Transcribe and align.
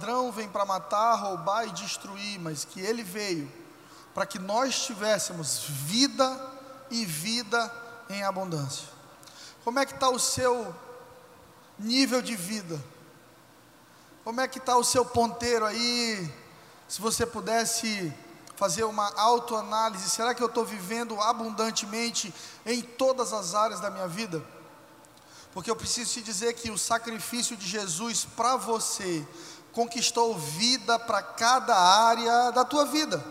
ladrão 0.00 0.32
vem 0.32 0.48
para 0.48 0.64
matar, 0.64 1.14
roubar 1.14 1.66
e 1.66 1.72
destruir, 1.72 2.40
mas 2.40 2.64
que 2.64 2.80
ele 2.80 3.02
veio 3.02 3.52
para 4.14 4.24
que 4.24 4.38
nós 4.38 4.86
tivéssemos 4.86 5.64
vida 5.68 6.40
e 6.90 7.04
vida 7.04 7.72
em 8.08 8.22
abundância. 8.22 8.88
Como 9.62 9.78
é 9.78 9.84
que 9.84 9.92
está 9.92 10.08
o 10.08 10.18
seu 10.18 10.74
nível 11.78 12.22
de 12.22 12.34
vida? 12.34 12.82
Como 14.24 14.40
é 14.40 14.48
que 14.48 14.58
está 14.58 14.76
o 14.76 14.82
seu 14.82 15.04
ponteiro 15.04 15.66
aí? 15.66 16.32
Se 16.88 17.00
você 17.00 17.26
pudesse 17.26 18.12
fazer 18.56 18.84
uma 18.84 19.12
autoanálise, 19.16 20.08
será 20.08 20.34
que 20.34 20.42
eu 20.42 20.48
estou 20.48 20.64
vivendo 20.64 21.20
abundantemente 21.20 22.34
em 22.64 22.80
todas 22.80 23.34
as 23.34 23.54
áreas 23.54 23.80
da 23.80 23.90
minha 23.90 24.08
vida? 24.08 24.42
Porque 25.52 25.70
eu 25.70 25.76
preciso 25.76 26.14
te 26.14 26.22
dizer 26.22 26.54
que 26.54 26.70
o 26.70 26.78
sacrifício 26.78 27.56
de 27.56 27.66
Jesus 27.66 28.24
para 28.24 28.56
você 28.56 29.26
conquistou 29.72 30.36
vida 30.36 30.98
para 30.98 31.22
cada 31.22 31.76
área 31.76 32.50
da 32.50 32.64
tua 32.64 32.84
vida. 32.86 33.22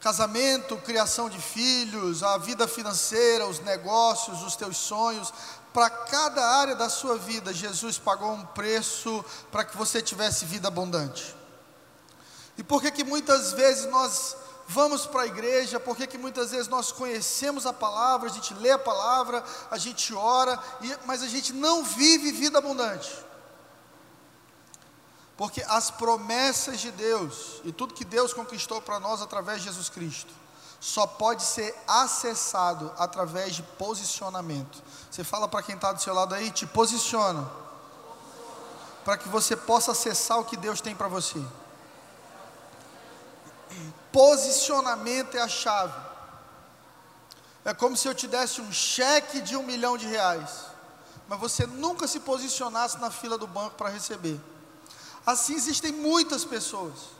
Casamento, 0.00 0.76
criação 0.78 1.30
de 1.30 1.40
filhos, 1.40 2.22
a 2.22 2.36
vida 2.36 2.68
financeira, 2.68 3.46
os 3.46 3.60
negócios, 3.60 4.42
os 4.42 4.54
teus 4.54 4.76
sonhos, 4.76 5.32
para 5.72 5.90
cada 5.90 6.44
área 6.58 6.76
da 6.76 6.88
sua 6.88 7.16
vida, 7.18 7.52
Jesus 7.52 7.98
pagou 7.98 8.32
um 8.32 8.46
preço 8.46 9.24
para 9.50 9.64
que 9.64 9.76
você 9.76 10.00
tivesse 10.00 10.44
vida 10.44 10.68
abundante. 10.68 11.34
E 12.56 12.62
por 12.62 12.80
que 12.80 12.90
que 12.90 13.02
muitas 13.02 13.52
vezes 13.52 13.86
nós 13.86 14.36
vamos 14.68 15.04
para 15.06 15.22
a 15.22 15.26
igreja, 15.26 15.80
por 15.80 15.96
que 15.96 16.06
que 16.06 16.16
muitas 16.16 16.50
vezes 16.52 16.68
nós 16.68 16.92
conhecemos 16.92 17.66
a 17.66 17.72
palavra, 17.72 18.30
a 18.30 18.32
gente 18.32 18.54
lê 18.54 18.70
a 18.70 18.78
palavra, 18.78 19.42
a 19.70 19.76
gente 19.76 20.14
ora, 20.14 20.62
mas 21.04 21.22
a 21.22 21.26
gente 21.26 21.52
não 21.52 21.82
vive 21.82 22.30
vida 22.30 22.58
abundante? 22.58 23.10
Porque 25.36 25.62
as 25.68 25.90
promessas 25.90 26.80
de 26.80 26.90
Deus 26.90 27.60
e 27.64 27.72
tudo 27.72 27.94
que 27.94 28.04
Deus 28.04 28.32
conquistou 28.32 28.80
para 28.80 29.00
nós 29.00 29.20
através 29.20 29.58
de 29.58 29.64
Jesus 29.64 29.88
Cristo 29.88 30.32
só 30.84 31.06
pode 31.06 31.42
ser 31.42 31.74
acessado 31.88 32.92
através 32.98 33.54
de 33.54 33.62
posicionamento. 33.62 34.82
Você 35.10 35.24
fala 35.24 35.48
para 35.48 35.62
quem 35.62 35.76
está 35.76 35.92
do 35.92 36.02
seu 36.02 36.12
lado 36.12 36.34
aí, 36.34 36.50
te 36.50 36.66
posiciona, 36.66 37.50
para 39.02 39.16
que 39.16 39.26
você 39.28 39.56
possa 39.56 39.92
acessar 39.92 40.38
o 40.38 40.44
que 40.44 40.58
Deus 40.58 40.82
tem 40.82 40.94
para 40.94 41.08
você. 41.08 41.42
Posicionamento 44.12 45.36
é 45.36 45.40
a 45.40 45.48
chave. 45.48 45.98
É 47.64 47.72
como 47.72 47.96
se 47.96 48.06
eu 48.06 48.14
te 48.14 48.28
desse 48.28 48.60
um 48.60 48.70
cheque 48.70 49.40
de 49.40 49.56
um 49.56 49.62
milhão 49.62 49.96
de 49.96 50.06
reais, 50.06 50.66
mas 51.26 51.40
você 51.40 51.66
nunca 51.66 52.06
se 52.06 52.20
posicionasse 52.20 52.98
na 52.98 53.10
fila 53.10 53.38
do 53.38 53.46
banco 53.46 53.74
para 53.76 53.88
receber. 53.88 54.38
Assim 55.26 55.54
existem 55.54 55.92
muitas 55.92 56.44
pessoas. 56.44 57.14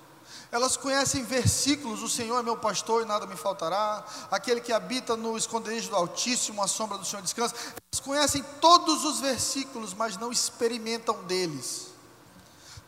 Elas 0.52 0.77
conhecem 0.77 1.24
versículos, 1.24 2.02
o 2.02 2.08
Senhor 2.08 2.38
é 2.38 2.42
meu 2.42 2.56
pastor 2.56 3.02
e 3.02 3.05
nada 3.05 3.27
me 3.27 3.34
faltará, 3.34 4.05
aquele 4.30 4.60
que 4.60 4.72
habita 4.72 5.16
no 5.16 5.36
esconderijo 5.36 5.91
do 5.91 5.97
Altíssimo, 5.97 6.62
a 6.62 6.69
sombra 6.69 6.97
do 6.97 7.05
Senhor 7.05 7.22
descansa. 7.22 7.55
Elas 7.56 8.00
conhecem 8.00 8.44
todos 8.60 9.05
os 9.05 9.20
versículos, 9.20 9.92
mas 9.94 10.16
não 10.16 10.30
experimentam 10.30 11.25
deles. 11.25 11.88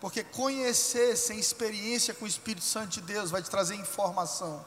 Porque 0.01 0.23
conhecer 0.23 1.17
sem 1.17 1.39
experiência 1.39 2.15
com 2.15 2.25
o 2.25 2.29
Espírito 2.29 2.65
Santo 2.65 2.91
de 2.91 3.01
Deus 3.01 3.31
vai 3.31 3.43
te 3.43 3.51
trazer 3.51 3.75
informação. 3.75 4.65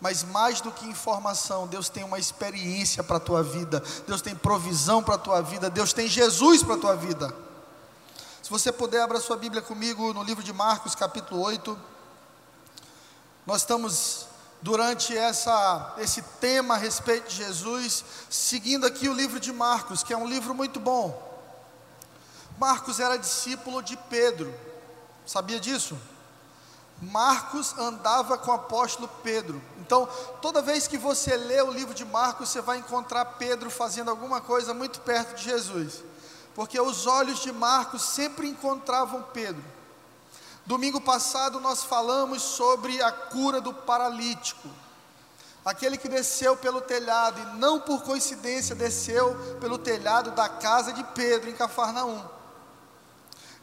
Mas 0.00 0.24
mais 0.24 0.60
do 0.60 0.72
que 0.72 0.86
informação, 0.86 1.66
Deus 1.66 1.88
tem 1.88 2.02
uma 2.02 2.18
experiência 2.18 3.04
para 3.04 3.18
a 3.18 3.20
tua 3.20 3.42
vida, 3.42 3.82
Deus 4.06 4.22
tem 4.22 4.34
provisão 4.34 5.02
para 5.02 5.16
a 5.16 5.18
tua 5.18 5.42
vida, 5.42 5.68
Deus 5.68 5.92
tem 5.92 6.08
Jesus 6.08 6.62
para 6.62 6.76
a 6.76 6.78
tua 6.78 6.96
vida. 6.96 7.51
Você 8.52 8.70
puder, 8.70 9.00
abra 9.00 9.18
sua 9.18 9.38
Bíblia 9.38 9.62
comigo 9.62 10.12
no 10.12 10.22
livro 10.22 10.42
de 10.44 10.52
Marcos, 10.52 10.94
capítulo 10.94 11.40
8. 11.40 11.74
Nós 13.46 13.62
estamos 13.62 14.26
durante 14.60 15.16
essa, 15.16 15.94
esse 15.96 16.20
tema 16.38 16.74
a 16.74 16.76
respeito 16.76 17.30
de 17.30 17.36
Jesus, 17.36 18.04
seguindo 18.28 18.86
aqui 18.86 19.08
o 19.08 19.14
livro 19.14 19.40
de 19.40 19.50
Marcos, 19.54 20.02
que 20.02 20.12
é 20.12 20.16
um 20.18 20.28
livro 20.28 20.54
muito 20.54 20.78
bom. 20.78 21.40
Marcos 22.58 23.00
era 23.00 23.16
discípulo 23.16 23.82
de 23.82 23.96
Pedro, 23.96 24.54
sabia 25.24 25.58
disso? 25.58 25.96
Marcos 27.00 27.72
andava 27.78 28.36
com 28.36 28.50
o 28.50 28.54
apóstolo 28.54 29.08
Pedro. 29.22 29.62
Então, 29.78 30.06
toda 30.42 30.60
vez 30.60 30.86
que 30.86 30.98
você 30.98 31.38
lê 31.38 31.62
o 31.62 31.70
livro 31.70 31.94
de 31.94 32.04
Marcos, 32.04 32.50
você 32.50 32.60
vai 32.60 32.76
encontrar 32.76 33.24
Pedro 33.24 33.70
fazendo 33.70 34.10
alguma 34.10 34.42
coisa 34.42 34.74
muito 34.74 35.00
perto 35.00 35.36
de 35.36 35.44
Jesus 35.44 36.11
porque 36.54 36.80
os 36.80 37.06
olhos 37.06 37.40
de 37.40 37.52
Marcos 37.52 38.02
sempre 38.02 38.48
encontravam 38.48 39.22
Pedro. 39.32 39.62
Domingo 40.64 41.00
passado 41.00 41.60
nós 41.60 41.82
falamos 41.82 42.42
sobre 42.42 43.02
a 43.02 43.10
cura 43.10 43.60
do 43.60 43.72
paralítico, 43.72 44.68
aquele 45.64 45.96
que 45.96 46.08
desceu 46.08 46.56
pelo 46.56 46.80
telhado 46.80 47.40
e 47.40 47.58
não 47.58 47.80
por 47.80 48.02
coincidência 48.02 48.74
desceu 48.74 49.34
pelo 49.60 49.78
telhado 49.78 50.30
da 50.32 50.48
casa 50.48 50.92
de 50.92 51.02
Pedro 51.02 51.50
em 51.50 51.54
Cafarnaum. 51.54 52.22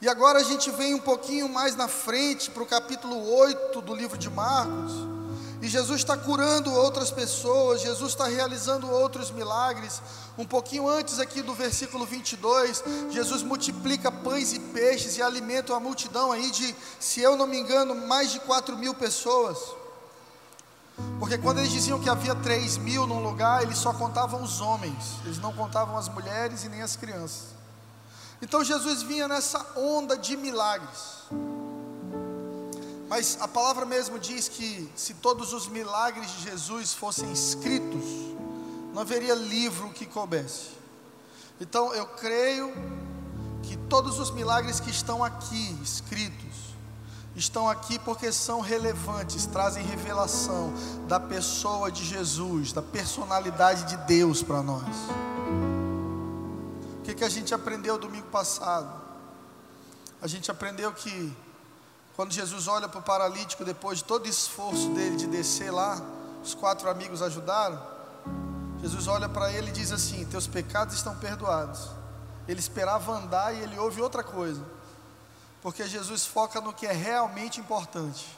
E 0.02 0.08
agora 0.08 0.40
a 0.40 0.44
gente 0.44 0.72
vem 0.72 0.94
um 0.94 1.00
pouquinho 1.00 1.50
mais 1.50 1.76
na 1.76 1.88
frente 1.88 2.50
para 2.52 2.64
o 2.64 2.66
capítulo 2.66 3.34
8 3.34 3.82
do 3.82 3.94
livro 3.94 4.18
de 4.18 4.30
Marcos. 4.30 5.19
E 5.62 5.68
Jesus 5.68 6.00
está 6.00 6.16
curando 6.16 6.72
outras 6.72 7.12
pessoas, 7.12 7.82
Jesus 7.82 8.12
está 8.12 8.28
realizando 8.28 8.90
outros 8.90 9.30
milagres. 9.30 10.02
Um 10.38 10.46
pouquinho 10.46 10.88
antes 10.88 11.20
aqui 11.20 11.42
do 11.42 11.54
versículo 11.54 12.06
22, 12.06 12.84
Jesus 13.12 13.44
multiplica 13.44 14.10
pães 14.10 14.54
e 14.54 14.60
peixes 14.60 15.18
e 15.18 15.22
alimenta 15.22 15.74
uma 15.74 15.80
multidão 15.80 16.32
aí 16.32 16.50
de, 16.50 16.74
se 16.98 17.20
eu 17.20 17.36
não 17.36 17.46
me 17.46 17.60
engano, 17.60 17.94
mais 17.94 18.32
de 18.32 18.40
4 18.40 18.78
mil 18.78 18.94
pessoas. 18.94 19.58
Porque 21.20 21.38
quando 21.38 21.60
eles 21.60 21.72
diziam 21.72 22.00
que 22.00 22.10
havia 22.10 22.36
3 22.36 22.78
mil 22.78 23.06
num 23.06 23.22
lugar, 23.22 23.64
eles 23.64 23.78
só 23.78 23.94
contavam 23.94 24.42
os 24.42 24.62
homens, 24.62 25.16
eles 25.26 25.40
não 25.40 25.52
contavam 25.54 25.98
as 25.98 26.08
mulheres 26.08 26.64
e 26.64 26.70
nem 26.70 26.82
as 26.82 26.96
crianças. 26.96 27.60
Então 28.42 28.64
Jesus 28.64 29.02
vinha 29.02 29.28
nessa 29.28 29.66
onda 29.76 30.18
de 30.18 30.38
milagres. 30.38 31.28
Mas 33.10 33.40
a 33.42 33.48
palavra 33.48 33.88
mesmo 33.88 34.20
diz 34.20 34.48
que 34.48 34.88
se 34.96 35.16
todos 35.16 35.52
os 35.52 35.68
milagres 35.68 36.30
de 36.30 36.44
Jesus 36.44 36.94
fossem 36.94 37.32
escritos, 37.34 38.06
não 38.94 39.02
haveria 39.02 39.34
livro 39.34 39.90
que 39.90 40.06
coubesse. 40.06 40.78
Então 41.60 41.92
eu 41.96 42.06
creio 42.06 42.72
que 43.64 43.76
todos 43.76 44.20
os 44.20 44.30
milagres 44.30 44.80
que 44.80 44.92
estão 44.92 45.24
aqui 45.24 45.76
escritos, 45.82 46.70
estão 47.36 47.68
aqui 47.68 47.98
porque 47.98 48.32
são 48.32 48.62
relevantes, 48.62 49.48
trazem 49.48 49.84
revelação 49.84 50.72
da 51.08 51.20
pessoa 51.20 51.92
de 51.92 52.06
Jesus, 52.06 52.72
da 52.74 52.82
personalidade 52.82 53.86
de 53.86 53.98
Deus 54.06 54.44
para 54.44 54.62
nós. 54.62 54.96
O 57.00 57.02
que, 57.04 57.16
que 57.16 57.24
a 57.24 57.30
gente 57.30 57.56
aprendeu 57.56 57.98
domingo 57.98 58.28
passado? 58.28 59.02
A 60.22 60.28
gente 60.28 60.52
aprendeu 60.52 60.92
que 60.92 61.36
quando 62.20 62.34
Jesus 62.34 62.68
olha 62.68 62.90
para 62.90 63.00
o 63.00 63.02
paralítico, 63.02 63.64
depois 63.64 64.00
de 64.00 64.04
todo 64.04 64.26
o 64.26 64.28
esforço 64.28 64.90
dele 64.90 65.16
de 65.16 65.26
descer 65.26 65.72
lá, 65.72 66.02
os 66.44 66.54
quatro 66.54 66.90
amigos 66.90 67.22
ajudaram. 67.22 67.82
Jesus 68.82 69.08
olha 69.08 69.30
para 69.30 69.54
ele 69.54 69.70
e 69.70 69.72
diz 69.72 69.90
assim: 69.90 70.26
Teus 70.26 70.46
pecados 70.46 70.96
estão 70.96 71.16
perdoados. 71.16 71.88
Ele 72.46 72.60
esperava 72.60 73.14
andar 73.14 73.56
e 73.56 73.62
ele 73.62 73.80
ouve 73.80 74.02
outra 74.02 74.22
coisa, 74.22 74.62
porque 75.62 75.88
Jesus 75.88 76.26
foca 76.26 76.60
no 76.60 76.74
que 76.74 76.86
é 76.86 76.92
realmente 76.92 77.62
importante. 77.62 78.38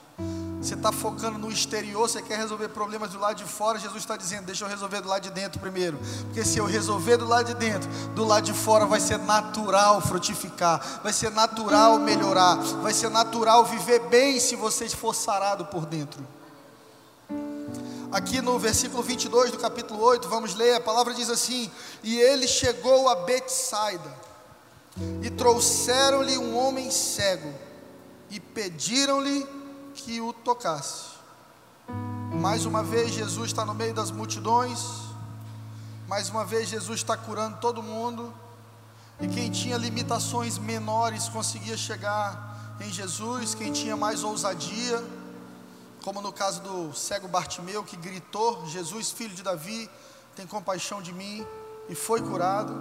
Você 0.62 0.74
está 0.74 0.92
focando 0.92 1.38
no 1.38 1.50
exterior, 1.50 2.08
você 2.08 2.22
quer 2.22 2.38
resolver 2.38 2.68
problemas 2.68 3.10
do 3.10 3.18
lado 3.18 3.36
de 3.36 3.44
fora. 3.44 3.80
Jesus 3.80 4.00
está 4.00 4.16
dizendo: 4.16 4.46
Deixa 4.46 4.64
eu 4.64 4.68
resolver 4.68 5.00
do 5.00 5.08
lado 5.08 5.22
de 5.22 5.30
dentro 5.30 5.58
primeiro. 5.58 5.98
Porque 6.26 6.44
se 6.44 6.58
eu 6.58 6.66
resolver 6.66 7.16
do 7.16 7.26
lado 7.26 7.46
de 7.46 7.54
dentro, 7.54 7.90
do 8.14 8.24
lado 8.24 8.44
de 8.44 8.52
fora 8.52 8.86
vai 8.86 9.00
ser 9.00 9.18
natural 9.18 10.00
frutificar, 10.00 11.00
vai 11.02 11.12
ser 11.12 11.32
natural 11.32 11.98
melhorar, 11.98 12.54
vai 12.80 12.94
ser 12.94 13.10
natural 13.10 13.64
viver 13.64 14.00
bem 14.08 14.38
se 14.38 14.54
você 14.54 14.88
for 14.88 15.14
sarado 15.14 15.64
por 15.66 15.84
dentro. 15.84 16.24
Aqui 18.12 18.40
no 18.40 18.56
versículo 18.56 19.02
22 19.02 19.50
do 19.50 19.58
capítulo 19.58 20.00
8, 20.00 20.28
vamos 20.28 20.54
ler, 20.54 20.74
a 20.74 20.80
palavra 20.80 21.12
diz 21.12 21.28
assim: 21.28 21.68
E 22.04 22.20
ele 22.20 22.46
chegou 22.46 23.08
a 23.08 23.16
Betsaida, 23.16 24.14
e 25.22 25.30
trouxeram-lhe 25.30 26.38
um 26.38 26.56
homem 26.56 26.88
cego, 26.88 27.52
e 28.30 28.38
pediram-lhe 28.38 29.61
que 29.94 30.20
o 30.20 30.32
tocasse. 30.32 31.12
Mais 32.32 32.64
uma 32.64 32.82
vez, 32.82 33.12
Jesus 33.12 33.46
está 33.46 33.64
no 33.64 33.74
meio 33.74 33.94
das 33.94 34.10
multidões. 34.10 34.80
Mais 36.08 36.28
uma 36.28 36.44
vez, 36.44 36.68
Jesus 36.68 37.00
está 37.00 37.16
curando 37.16 37.58
todo 37.58 37.82
mundo. 37.82 38.32
E 39.20 39.28
quem 39.28 39.50
tinha 39.50 39.76
limitações 39.76 40.58
menores 40.58 41.28
conseguia 41.28 41.76
chegar 41.76 42.76
em 42.80 42.90
Jesus. 42.90 43.54
Quem 43.54 43.72
tinha 43.72 43.96
mais 43.96 44.24
ousadia, 44.24 45.04
como 46.02 46.20
no 46.20 46.32
caso 46.32 46.60
do 46.62 46.92
cego 46.94 47.28
Bartimeu, 47.28 47.84
que 47.84 47.96
gritou: 47.96 48.66
Jesus, 48.66 49.10
filho 49.10 49.34
de 49.34 49.42
Davi, 49.42 49.88
tem 50.34 50.46
compaixão 50.46 51.00
de 51.02 51.12
mim, 51.12 51.46
e 51.88 51.94
foi 51.94 52.20
curado. 52.20 52.74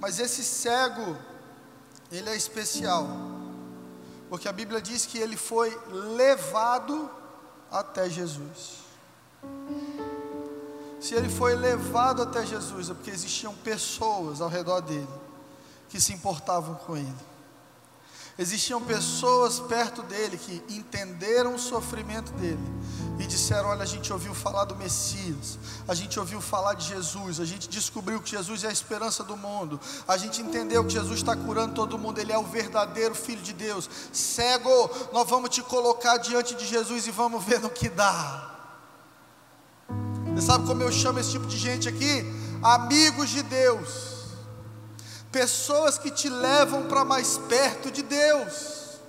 Mas 0.00 0.18
esse 0.18 0.44
cego, 0.44 1.16
ele 2.10 2.28
é 2.28 2.36
especial 2.36 3.06
Porque 4.28 4.48
a 4.48 4.52
Bíblia 4.52 4.80
diz 4.80 5.06
que 5.06 5.18
ele 5.18 5.36
foi 5.36 5.78
levado 5.90 7.10
até 7.70 8.08
Jesus. 8.08 8.84
Se 11.00 11.14
ele 11.14 11.28
foi 11.28 11.54
levado 11.54 12.22
até 12.22 12.46
Jesus, 12.46 12.88
é 12.88 12.94
porque 12.94 13.10
existiam 13.10 13.54
pessoas 13.56 14.40
ao 14.40 14.48
redor 14.48 14.80
dele 14.80 15.08
que 15.88 16.00
se 16.00 16.12
importavam 16.12 16.74
com 16.76 16.96
ele. 16.96 17.14
Existiam 18.36 18.80
pessoas 18.82 19.60
perto 19.60 20.02
dele 20.02 20.36
que 20.36 20.60
entenderam 20.68 21.54
o 21.54 21.58
sofrimento 21.58 22.32
dele 22.32 22.58
e 23.16 23.26
disseram: 23.28 23.68
Olha, 23.68 23.84
a 23.84 23.86
gente 23.86 24.12
ouviu 24.12 24.34
falar 24.34 24.64
do 24.64 24.74
Messias, 24.74 25.56
a 25.86 25.94
gente 25.94 26.18
ouviu 26.18 26.40
falar 26.40 26.74
de 26.74 26.88
Jesus, 26.88 27.38
a 27.38 27.44
gente 27.44 27.68
descobriu 27.68 28.20
que 28.20 28.30
Jesus 28.30 28.64
é 28.64 28.68
a 28.68 28.72
esperança 28.72 29.22
do 29.22 29.36
mundo, 29.36 29.78
a 30.08 30.16
gente 30.16 30.42
entendeu 30.42 30.84
que 30.84 30.92
Jesus 30.92 31.20
está 31.20 31.36
curando 31.36 31.74
todo 31.74 31.96
mundo, 31.96 32.18
ele 32.18 32.32
é 32.32 32.38
o 32.38 32.42
verdadeiro 32.42 33.14
Filho 33.14 33.40
de 33.40 33.52
Deus. 33.52 33.88
Cego, 34.12 34.90
nós 35.12 35.30
vamos 35.30 35.50
te 35.50 35.62
colocar 35.62 36.16
diante 36.18 36.56
de 36.56 36.66
Jesus 36.66 37.06
e 37.06 37.12
vamos 37.12 37.44
ver 37.44 37.60
no 37.60 37.70
que 37.70 37.88
dá. 37.88 38.50
Você 40.34 40.44
sabe 40.44 40.66
como 40.66 40.82
eu 40.82 40.90
chamo 40.90 41.20
esse 41.20 41.30
tipo 41.30 41.46
de 41.46 41.56
gente 41.56 41.88
aqui? 41.88 42.24
Amigos 42.60 43.30
de 43.30 43.44
Deus 43.44 44.13
pessoas 45.34 45.98
que 45.98 46.12
te 46.12 46.28
levam 46.28 46.84
para 46.84 47.04
mais 47.04 47.36
perto 47.36 47.90
de 47.90 48.04
Deus. 48.04 49.00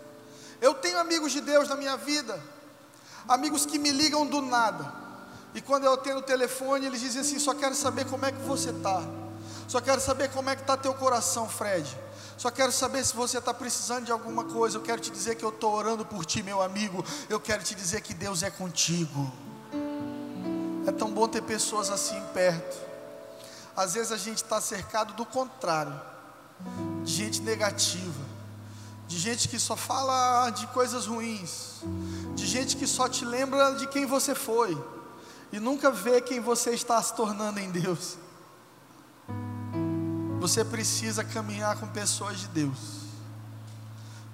Eu 0.59 0.73
tenho 0.73 0.97
amigos 0.97 1.31
de 1.31 1.39
Deus 1.39 1.69
na 1.69 1.75
minha 1.75 1.95
vida, 1.95 2.41
amigos 3.27 3.63
que 3.63 3.77
me 3.77 3.91
ligam 3.91 4.25
do 4.25 4.41
nada, 4.41 4.91
e 5.53 5.61
quando 5.61 5.83
eu 5.83 5.95
tenho 5.97 6.17
o 6.17 6.23
telefone, 6.23 6.87
eles 6.87 6.99
dizem 6.99 7.21
assim: 7.21 7.37
só 7.37 7.53
quero 7.53 7.75
saber 7.75 8.05
como 8.05 8.25
é 8.25 8.31
que 8.31 8.41
você 8.41 8.71
está, 8.71 9.03
só 9.67 9.79
quero 9.79 10.01
saber 10.01 10.31
como 10.31 10.49
é 10.49 10.55
que 10.55 10.63
está 10.63 10.75
teu 10.75 10.95
coração, 10.95 11.47
Fred. 11.47 11.95
Só 12.37 12.49
quero 12.49 12.71
saber 12.71 13.05
se 13.05 13.15
você 13.15 13.37
está 13.37 13.53
precisando 13.53 14.05
de 14.05 14.11
alguma 14.11 14.43
coisa. 14.43 14.77
Eu 14.77 14.81
quero 14.81 14.99
te 14.99 15.09
dizer 15.09 15.35
que 15.35 15.45
eu 15.45 15.49
estou 15.49 15.73
orando 15.73 16.05
por 16.05 16.25
ti, 16.25 16.43
meu 16.43 16.61
amigo. 16.61 17.05
Eu 17.29 17.39
quero 17.39 17.63
te 17.63 17.73
dizer 17.73 18.01
que 18.01 18.13
Deus 18.13 18.43
é 18.43 18.49
contigo. 18.49 19.31
É 20.85 20.91
tão 20.91 21.09
bom 21.11 21.29
ter 21.29 21.41
pessoas 21.43 21.89
assim 21.89 22.21
perto. 22.33 22.75
Às 23.73 23.93
vezes 23.93 24.11
a 24.11 24.17
gente 24.17 24.43
está 24.43 24.59
cercado 24.59 25.13
do 25.13 25.25
contrário 25.25 26.14
de 27.05 27.13
gente 27.13 27.41
negativa, 27.41 28.25
de 29.07 29.17
gente 29.17 29.47
que 29.47 29.59
só 29.59 29.75
fala 29.75 30.49
de 30.49 30.65
coisas 30.67 31.05
ruins, 31.05 31.83
de 32.35 32.45
gente 32.47 32.75
que 32.75 32.87
só 32.87 33.07
te 33.07 33.23
lembra 33.23 33.75
de 33.75 33.87
quem 33.87 34.07
você 34.07 34.33
foi 34.33 34.75
e 35.51 35.59
nunca 35.59 35.91
vê 35.91 36.19
quem 36.19 36.39
você 36.39 36.71
está 36.71 37.01
se 37.01 37.15
tornando 37.15 37.59
em 37.59 37.69
Deus. 37.69 38.17
Você 40.39 40.65
precisa 40.65 41.23
caminhar 41.23 41.79
com 41.79 41.87
pessoas 41.87 42.39
de 42.39 42.47
Deus. 42.47 43.05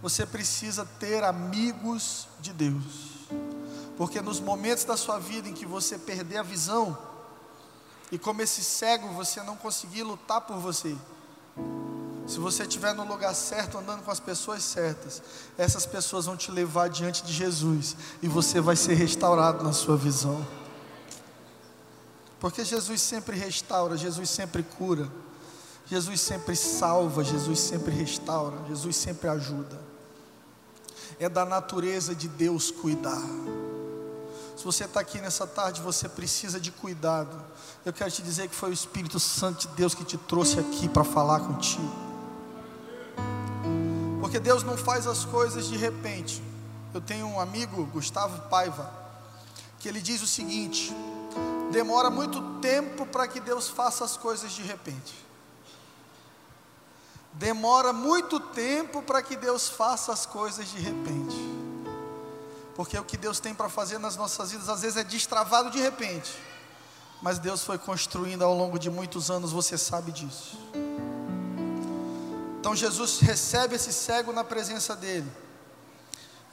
Você 0.01 0.25
precisa 0.25 0.85
ter 1.00 1.24
amigos 1.24 2.27
de 2.39 2.51
Deus. 2.53 3.12
Porque 3.97 4.21
nos 4.21 4.39
momentos 4.39 4.83
da 4.83 4.97
sua 4.97 5.19
vida 5.19 5.47
em 5.47 5.53
que 5.53 5.65
você 5.65 5.97
perder 5.97 6.38
a 6.38 6.44
visão, 6.44 6.97
e 8.12 8.17
como 8.17 8.41
esse 8.41 8.63
cego 8.63 9.09
você 9.09 9.44
não 9.44 9.56
conseguir 9.56 10.03
lutar 10.03 10.41
por 10.41 10.57
você, 10.57 10.97
se 12.31 12.39
você 12.39 12.63
estiver 12.63 12.95
no 12.95 13.05
lugar 13.05 13.35
certo, 13.35 13.77
andando 13.77 14.03
com 14.03 14.09
as 14.09 14.21
pessoas 14.21 14.63
certas, 14.63 15.21
essas 15.57 15.85
pessoas 15.85 16.27
vão 16.27 16.37
te 16.37 16.49
levar 16.49 16.87
diante 16.87 17.23
de 17.23 17.33
Jesus 17.33 17.93
e 18.21 18.27
você 18.29 18.61
vai 18.61 18.77
ser 18.77 18.93
restaurado 18.93 19.61
na 19.65 19.73
sua 19.73 19.97
visão. 19.97 20.47
Porque 22.39 22.63
Jesus 22.63 23.01
sempre 23.01 23.35
restaura, 23.35 23.97
Jesus 23.97 24.29
sempre 24.29 24.63
cura, 24.63 25.11
Jesus 25.85 26.21
sempre 26.21 26.55
salva, 26.55 27.21
Jesus 27.21 27.59
sempre 27.59 27.93
restaura, 27.93 28.55
Jesus 28.69 28.95
sempre 28.95 29.27
ajuda. 29.27 29.77
É 31.19 31.27
da 31.27 31.43
natureza 31.43 32.15
de 32.15 32.29
Deus 32.29 32.71
cuidar. 32.71 33.21
Se 34.55 34.63
você 34.63 34.85
está 34.85 35.01
aqui 35.01 35.19
nessa 35.19 35.45
tarde, 35.45 35.81
você 35.81 36.07
precisa 36.07 36.61
de 36.61 36.71
cuidado. 36.71 37.43
Eu 37.85 37.91
quero 37.91 38.09
te 38.09 38.21
dizer 38.21 38.47
que 38.47 38.55
foi 38.55 38.69
o 38.69 38.73
Espírito 38.73 39.19
Santo 39.19 39.67
de 39.67 39.75
Deus 39.75 39.93
que 39.93 40.05
te 40.05 40.17
trouxe 40.17 40.61
aqui 40.61 40.87
para 40.87 41.03
falar 41.03 41.41
contigo. 41.41 42.10
Porque 44.31 44.39
Deus 44.39 44.63
não 44.63 44.77
faz 44.77 45.07
as 45.07 45.25
coisas 45.25 45.67
de 45.67 45.75
repente. 45.75 46.41
Eu 46.93 47.01
tenho 47.01 47.27
um 47.27 47.37
amigo, 47.37 47.85
Gustavo 47.87 48.47
Paiva, 48.47 48.89
que 49.77 49.89
ele 49.89 49.99
diz 49.99 50.21
o 50.21 50.25
seguinte: 50.25 50.95
demora 51.69 52.09
muito 52.09 52.41
tempo 52.61 53.05
para 53.05 53.27
que 53.27 53.41
Deus 53.41 53.67
faça 53.67 54.05
as 54.05 54.15
coisas 54.15 54.53
de 54.53 54.61
repente. 54.61 55.13
Demora 57.33 57.91
muito 57.91 58.39
tempo 58.39 59.01
para 59.01 59.21
que 59.21 59.35
Deus 59.35 59.67
faça 59.67 60.13
as 60.13 60.25
coisas 60.25 60.65
de 60.69 60.79
repente. 60.79 61.35
Porque 62.73 62.97
o 62.97 63.03
que 63.03 63.17
Deus 63.17 63.41
tem 63.41 63.53
para 63.53 63.67
fazer 63.67 63.97
nas 63.97 64.15
nossas 64.15 64.51
vidas 64.51 64.69
às 64.69 64.81
vezes 64.81 64.95
é 64.95 65.03
destravado 65.03 65.69
de 65.69 65.79
repente. 65.79 66.33
Mas 67.21 67.37
Deus 67.37 67.65
foi 67.65 67.77
construindo 67.77 68.45
ao 68.45 68.55
longo 68.55 68.79
de 68.79 68.89
muitos 68.89 69.29
anos, 69.29 69.51
você 69.51 69.77
sabe 69.77 70.13
disso. 70.13 70.57
Então 72.61 72.75
Jesus 72.75 73.19
recebe 73.21 73.73
esse 73.73 73.91
cego 73.91 74.31
na 74.31 74.43
presença 74.43 74.95
dele. 74.95 75.27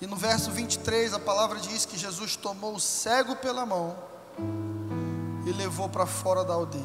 E 0.00 0.06
no 0.06 0.16
verso 0.16 0.50
23 0.50 1.12
a 1.12 1.18
palavra 1.18 1.60
diz 1.60 1.84
que 1.84 1.98
Jesus 1.98 2.34
tomou 2.34 2.76
o 2.76 2.80
cego 2.80 3.36
pela 3.36 3.66
mão 3.66 3.94
e 5.46 5.52
levou 5.52 5.86
para 5.86 6.06
fora 6.06 6.42
da 6.46 6.54
aldeia. 6.54 6.82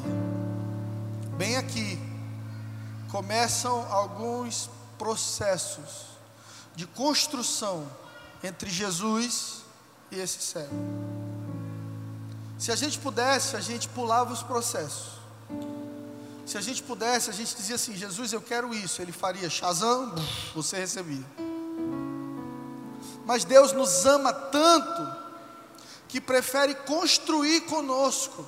Bem 1.38 1.56
aqui 1.56 1.98
começam 3.10 3.90
alguns 3.90 4.68
processos 4.98 6.18
de 6.76 6.86
construção 6.86 7.86
entre 8.42 8.68
Jesus 8.68 9.62
e 10.10 10.20
esse 10.20 10.42
cego. 10.42 10.74
Se 12.58 12.70
a 12.70 12.76
gente 12.76 12.98
pudesse, 12.98 13.56
a 13.56 13.60
gente 13.62 13.88
pulava 13.88 14.34
os 14.34 14.42
processos. 14.42 15.23
Se 16.46 16.58
a 16.58 16.60
gente 16.60 16.82
pudesse, 16.82 17.30
a 17.30 17.32
gente 17.32 17.54
dizia 17.56 17.76
assim: 17.76 17.96
Jesus, 17.96 18.32
eu 18.32 18.40
quero 18.40 18.74
isso. 18.74 19.00
Ele 19.00 19.12
faria 19.12 19.48
Shazam, 19.48 20.14
você 20.54 20.78
recebia. 20.78 21.24
Mas 23.24 23.44
Deus 23.44 23.72
nos 23.72 24.04
ama 24.04 24.32
tanto 24.32 25.24
que 26.06 26.20
prefere 26.20 26.74
construir 26.74 27.62
conosco, 27.62 28.46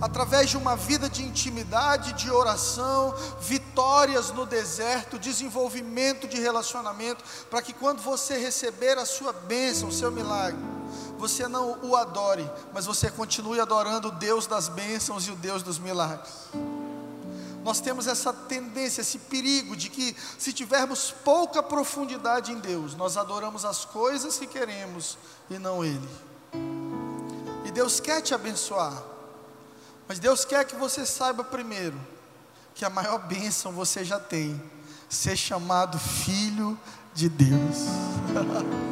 através 0.00 0.50
de 0.50 0.56
uma 0.56 0.76
vida 0.76 1.08
de 1.08 1.22
intimidade, 1.22 2.12
de 2.14 2.30
oração, 2.30 3.14
vitórias 3.40 4.30
no 4.30 4.46
deserto, 4.46 5.18
desenvolvimento 5.18 6.26
de 6.28 6.40
relacionamento, 6.40 7.24
para 7.50 7.62
que 7.62 7.72
quando 7.72 8.00
você 8.00 8.36
receber 8.38 8.98
a 8.98 9.06
sua 9.06 9.32
bênção, 9.32 9.88
o 9.88 9.92
seu 9.92 10.10
milagre, 10.10 10.58
você 11.18 11.48
não 11.48 11.78
o 11.82 11.96
adore, 11.96 12.48
mas 12.72 12.86
você 12.86 13.10
continue 13.10 13.60
adorando 13.60 14.08
o 14.08 14.12
Deus 14.12 14.46
das 14.46 14.68
bênçãos 14.68 15.26
e 15.26 15.30
o 15.30 15.36
Deus 15.36 15.62
dos 15.62 15.78
milagres. 15.78 16.30
Nós 17.64 17.80
temos 17.80 18.06
essa 18.06 18.32
tendência, 18.32 19.00
esse 19.00 19.18
perigo 19.18 19.74
de 19.74 19.90
que, 19.90 20.14
se 20.38 20.52
tivermos 20.52 21.10
pouca 21.24 21.60
profundidade 21.60 22.52
em 22.52 22.60
Deus, 22.60 22.94
nós 22.94 23.16
adoramos 23.16 23.64
as 23.64 23.84
coisas 23.84 24.38
que 24.38 24.46
queremos 24.46 25.18
e 25.50 25.58
não 25.58 25.84
Ele. 25.84 26.08
E 27.64 27.72
Deus 27.72 27.98
quer 27.98 28.20
te 28.20 28.32
abençoar, 28.32 29.02
mas 30.08 30.18
Deus 30.18 30.44
quer 30.44 30.64
que 30.64 30.76
você 30.76 31.04
saiba 31.04 31.42
primeiro 31.42 31.98
que 32.74 32.84
a 32.84 32.90
maior 32.90 33.18
bênção 33.26 33.72
você 33.72 34.04
já 34.04 34.20
tem, 34.20 34.62
ser 35.08 35.36
chamado 35.36 35.98
filho 35.98 36.78
de 37.14 37.28
Deus. 37.28 37.86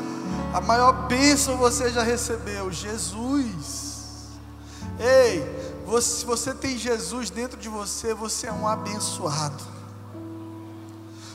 A 0.54 0.61
maior 0.61 1.09
bênção 1.09 1.56
você 1.56 1.90
já 1.90 2.04
recebeu, 2.04 2.71
Jesus. 2.71 4.28
Ei, 5.00 5.42
você, 5.85 6.21
se 6.21 6.25
você 6.25 6.54
tem 6.54 6.78
Jesus 6.78 7.28
dentro 7.28 7.59
de 7.59 7.68
você, 7.68 8.14
você 8.14 8.47
é 8.47 8.52
um 8.52 8.66
abençoado. 8.66 9.64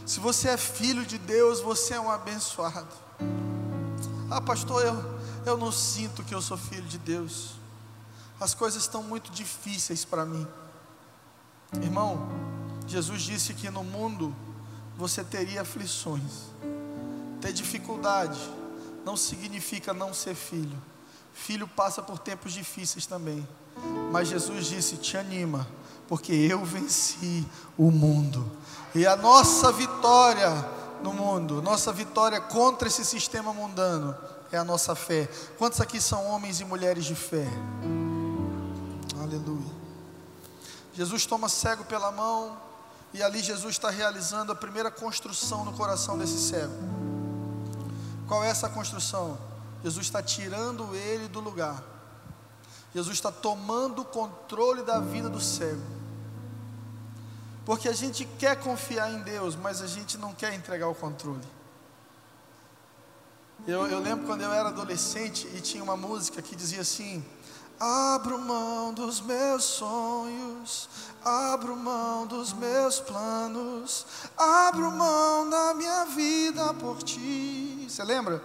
Se 0.05 0.21
você 0.21 0.47
é 0.47 0.57
filho 0.57 1.05
de 1.05 1.17
Deus, 1.17 1.59
você 1.59 1.95
é 1.95 1.99
um 1.99 2.09
abençoado. 2.09 2.87
Ah, 4.31 4.39
pastor, 4.39 4.85
eu, 4.85 4.95
eu 5.45 5.57
não 5.57 5.71
sinto 5.71 6.23
que 6.23 6.33
eu 6.33 6.41
sou 6.41 6.57
filho 6.57 6.87
de 6.87 6.97
Deus. 6.97 7.58
As 8.39 8.53
coisas 8.53 8.83
estão 8.83 9.03
muito 9.03 9.31
difíceis 9.31 10.05
para 10.05 10.25
mim. 10.25 10.47
Irmão, 11.81 12.27
Jesus 12.87 13.21
disse 13.21 13.53
que 13.53 13.69
no 13.69 13.83
mundo 13.83 14.33
você 14.97 15.23
teria 15.23 15.61
aflições, 15.61 16.49
ter 17.41 17.53
dificuldade 17.53 18.39
não 19.05 19.15
significa 19.15 19.93
não 19.93 20.13
ser 20.13 20.35
filho. 20.35 20.77
Filho 21.33 21.67
passa 21.67 22.01
por 22.01 22.19
tempos 22.19 22.53
difíceis 22.53 23.05
também. 23.05 23.47
Mas 24.11 24.27
Jesus 24.27 24.65
disse: 24.65 24.97
Te 24.97 25.17
anima, 25.17 25.67
porque 26.07 26.33
eu 26.33 26.63
venci 26.65 27.45
o 27.77 27.91
mundo. 27.91 28.49
E 28.93 29.05
a 29.05 29.15
nossa 29.15 29.71
vitória 29.71 30.49
no 31.03 31.13
mundo, 31.13 31.61
nossa 31.61 31.93
vitória 31.93 32.41
contra 32.41 32.87
esse 32.87 33.05
sistema 33.05 33.53
mundano, 33.53 34.15
é 34.51 34.57
a 34.57 34.63
nossa 34.63 34.95
fé. 34.95 35.29
Quantos 35.57 35.79
aqui 35.79 36.01
são 36.01 36.25
homens 36.27 36.59
e 36.59 36.65
mulheres 36.65 37.05
de 37.05 37.15
fé? 37.15 37.47
Aleluia. 39.19 39.79
Jesus 40.93 41.25
toma 41.25 41.49
cego 41.49 41.83
pela 41.85 42.11
mão, 42.11 42.57
e 43.13 43.21
ali 43.21 43.41
Jesus 43.41 43.75
está 43.75 43.89
realizando 43.89 44.51
a 44.51 44.55
primeira 44.55 44.89
construção 44.89 45.65
no 45.65 45.73
coração 45.73 46.17
desse 46.17 46.39
cego. 46.39 46.73
Qual 48.27 48.43
é 48.43 48.49
essa 48.49 48.69
construção? 48.69 49.37
Jesus 49.83 50.05
está 50.05 50.21
tirando 50.21 50.95
ele 50.95 51.27
do 51.27 51.39
lugar. 51.39 51.83
Jesus 52.93 53.17
está 53.17 53.31
tomando 53.31 54.01
o 54.01 54.05
controle 54.05 54.83
da 54.83 54.99
vida 54.99 55.29
do 55.29 55.39
cego. 55.39 55.81
Porque 57.65 57.87
a 57.87 57.93
gente 57.93 58.25
quer 58.37 58.59
confiar 58.59 59.11
em 59.11 59.21
Deus, 59.21 59.55
mas 59.55 59.81
a 59.81 59.87
gente 59.87 60.17
não 60.17 60.33
quer 60.33 60.53
entregar 60.53 60.87
o 60.87 60.95
controle. 60.95 61.47
Eu, 63.67 63.87
eu 63.87 63.99
lembro 63.99 64.25
quando 64.25 64.41
eu 64.41 64.51
era 64.51 64.69
adolescente 64.69 65.47
e 65.53 65.61
tinha 65.61 65.83
uma 65.83 65.97
música 65.97 66.41
que 66.41 66.55
dizia 66.55 66.81
assim: 66.81 67.23
Abro 67.79 68.37
mão 68.37 68.93
dos 68.93 69.21
meus 69.21 69.63
sonhos, 69.63 70.89
abro 71.23 71.77
mão 71.77 72.27
dos 72.27 72.51
meus 72.51 72.99
planos, 72.99 74.05
abro 74.37 74.91
mão 74.91 75.49
da 75.49 75.73
minha 75.73 76.03
vida 76.05 76.73
por 76.73 77.01
ti. 77.01 77.87
Você 77.87 78.03
lembra? 78.03 78.43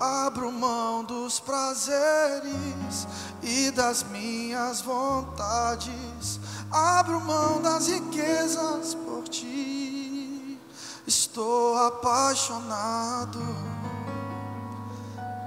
Abro 0.00 0.50
mão 0.50 1.04
dos 1.04 1.38
prazeres 1.38 3.06
e 3.40 3.70
das 3.70 4.02
minhas 4.02 4.80
vontades, 4.80 6.40
abro 6.68 7.20
mão 7.20 7.62
das 7.62 7.86
riquezas 7.86 8.94
por 8.94 9.28
ti. 9.28 10.58
Estou 11.06 11.78
apaixonado. 11.78 13.38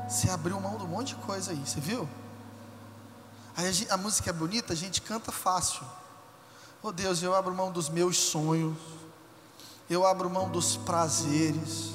Você 0.07 0.29
abriu 0.29 0.61
mão 0.61 0.77
de 0.77 0.85
um 0.85 0.87
monte 0.87 1.07
de 1.09 1.15
coisa 1.15 1.51
aí, 1.51 1.57
você 1.57 1.81
viu? 1.81 2.07
A, 3.57 3.63
gente, 3.63 3.91
a 3.91 3.97
música 3.97 4.29
é 4.29 4.33
bonita, 4.33 4.73
a 4.73 4.75
gente 4.75 5.01
canta 5.01 5.31
fácil. 5.31 5.81
Oh 6.83 6.91
Deus, 6.91 7.23
eu 7.23 7.33
abro 7.33 7.55
mão 7.55 7.71
dos 7.71 7.89
meus 7.89 8.15
sonhos, 8.15 8.77
eu 9.89 10.05
abro 10.05 10.29
mão 10.29 10.47
dos 10.47 10.77
prazeres, 10.77 11.93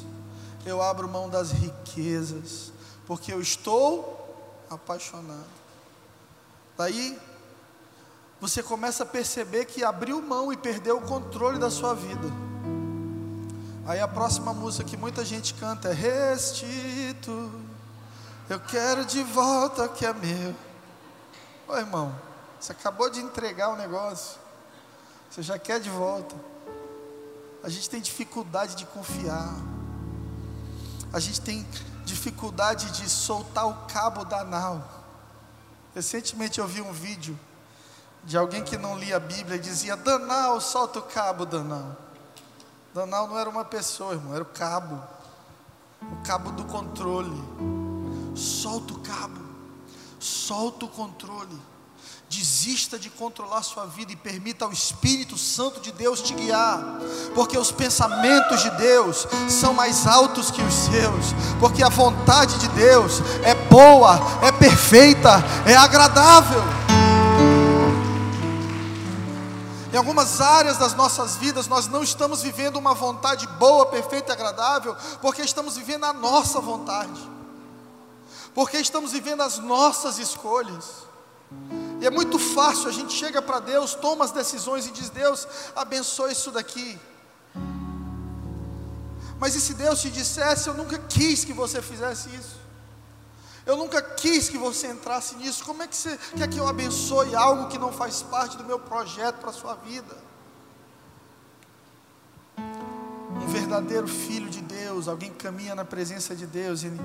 eu 0.67 0.83
abro 0.83 1.09
mão 1.09 1.29
das 1.29 1.53
riquezas, 1.53 2.73
porque 3.07 3.33
eu 3.33 3.41
estou 3.41 4.67
apaixonado. 4.69 5.47
Daí 6.77 7.17
você 8.41 8.61
começa 8.61 9.05
a 9.05 9.07
perceber 9.07 9.67
que 9.67 9.85
abriu 9.85 10.21
mão 10.21 10.53
e 10.53 10.57
perdeu 10.57 10.99
o 10.99 11.03
controle 11.03 11.61
da 11.61 11.71
sua 11.71 11.95
vida. 11.95 12.29
Aí 13.87 14.01
a 14.01 14.09
próxima 14.09 14.53
música 14.53 14.83
que 14.83 14.97
muita 14.97 15.25
gente 15.25 15.55
canta 15.55 15.91
é 15.91 15.93
Restitui, 15.93 17.51
eu 18.51 18.59
quero 18.59 19.05
de 19.05 19.23
volta 19.23 19.89
que 19.89 20.05
é 20.05 20.13
meu. 20.13 20.72
Ô 21.73 21.77
irmão, 21.79 22.15
você 22.61 22.73
acabou 22.73 23.09
de 23.09 23.19
entregar 23.19 23.71
o 23.71 23.77
negócio, 23.77 24.39
você 25.31 25.41
já 25.41 25.59
quer 25.59 25.81
de 25.81 25.89
volta. 25.89 26.37
A 27.65 27.71
gente 27.71 27.89
tem 27.89 27.99
dificuldade 27.99 28.75
de 28.75 28.85
confiar, 28.85 29.55
a 31.11 31.19
gente 31.19 31.41
tem 31.41 31.67
dificuldade 32.05 32.91
de 32.91 33.09
soltar 33.09 33.67
o 33.67 33.87
cabo 33.87 34.23
da 34.23 34.45
nau. 34.45 34.87
Recentemente 35.95 36.61
eu 36.61 36.67
vi 36.67 36.83
um 36.83 36.93
vídeo 36.93 37.41
de 38.23 38.37
alguém 38.37 38.63
que 38.63 38.77
não 38.77 38.99
lia 38.99 39.17
a 39.17 39.21
Bíblia 39.21 39.57
e 39.57 39.61
dizia: 39.61 39.97
Danal, 39.97 40.61
solta 40.61 40.99
o 40.99 41.03
cabo, 41.03 41.47
Danal. 41.47 41.97
Danal 42.93 43.27
não 43.27 43.39
era 43.39 43.49
uma 43.49 43.65
pessoa, 43.65 44.13
irmão, 44.13 44.35
era 44.35 44.43
o 44.43 44.47
cabo, 44.47 45.03
o 46.03 46.23
cabo 46.23 46.53
do 46.53 46.67
controle. 46.67 47.43
Solta 48.37 48.93
o 48.93 49.01
cabo 49.01 49.42
solta 50.23 50.87
o 50.87 50.89
controle. 50.89 51.61
Desista 52.29 52.99
de 52.99 53.11
controlar 53.11 53.63
sua 53.63 53.85
vida 53.85 54.11
e 54.13 54.17
permita 54.17 54.65
ao 54.65 54.73
Espírito 54.73 55.37
Santo 55.37 55.81
de 55.81 55.93
Deus 55.93 56.23
te 56.23 56.33
guiar, 56.33 56.99
porque 57.35 57.59
os 57.59 57.71
pensamentos 57.71 58.63
de 58.63 58.71
Deus 58.71 59.27
são 59.51 59.75
mais 59.75 60.07
altos 60.07 60.51
que 60.51 60.63
os 60.63 60.73
seus, 60.73 61.27
porque 61.61 61.83
a 61.83 61.91
vontade 61.91 62.59
de 62.59 62.69
Deus 62.69 63.21
é 63.43 63.55
boa, 63.55 64.19
é 64.43 64.51
perfeita, 64.51 65.45
é 65.67 65.75
agradável. 65.75 66.63
Em 69.93 69.97
algumas 69.99 70.41
áreas 70.41 70.79
das 70.79 70.95
nossas 70.95 71.37
vidas, 71.37 71.69
nós 71.69 71.87
não 71.87 72.03
estamos 72.03 72.41
vivendo 72.41 72.77
uma 72.77 72.95
vontade 72.95 73.47
boa, 73.59 73.85
perfeita 73.85 74.33
e 74.33 74.33
agradável, 74.33 74.97
porque 75.21 75.43
estamos 75.43 75.77
vivendo 75.77 76.05
a 76.05 76.15
nossa 76.15 76.63
vontade 76.63 77.42
porque 78.55 78.79
estamos 78.79 79.13
vivendo 79.13 79.43
as 79.43 79.59
nossas 79.59 80.19
escolhas. 80.19 81.07
E 82.01 82.07
é 82.07 82.11
muito 82.11 82.39
fácil, 82.39 82.89
a 82.89 82.93
gente 82.93 83.13
chega 83.13 83.41
para 83.41 83.61
Deus, 83.61 83.95
toma 83.95 84.25
as 84.25 84.33
decisões 84.33 84.87
e 84.87 84.91
diz: 84.91 85.09
Deus, 85.09 85.47
abençoe 85.77 86.33
isso 86.33 86.51
daqui. 86.51 86.99
Mas 89.39 89.55
e 89.55 89.61
se 89.61 89.75
Deus 89.75 90.01
te 90.01 90.11
dissesse: 90.11 90.69
Eu 90.69 90.75
nunca 90.75 90.99
quis 90.99 91.45
que 91.45 91.53
você 91.53 91.81
fizesse 91.81 92.29
isso? 92.31 92.61
Eu 93.65 93.77
nunca 93.77 94.03
quis 94.03 94.49
que 94.49 94.59
você 94.59 94.89
entrasse 94.89 95.37
nisso. 95.37 95.65
Como 95.65 95.83
é 95.83 95.87
que 95.87 95.95
você 95.95 96.19
quer 96.37 96.49
que 96.49 96.59
eu 96.59 96.67
abençoe 96.67 97.35
algo 97.35 97.69
que 97.69 97.79
não 97.79 97.93
faz 97.93 98.23
parte 98.23 98.57
do 98.57 98.65
meu 98.65 98.81
projeto 98.81 99.37
para 99.37 99.51
a 99.51 99.53
sua 99.53 99.75
vida? 99.75 100.32
Um 103.41 103.47
verdadeiro 103.49 104.07
filho 104.07 104.49
de 104.49 104.61
Deus, 104.61 105.09
alguém 105.09 105.31
que 105.31 105.45
caminha 105.45 105.75
na 105.75 105.85
presença 105.85 106.35
de 106.35 106.47
Deus, 106.47 106.85
ele, 106.85 107.01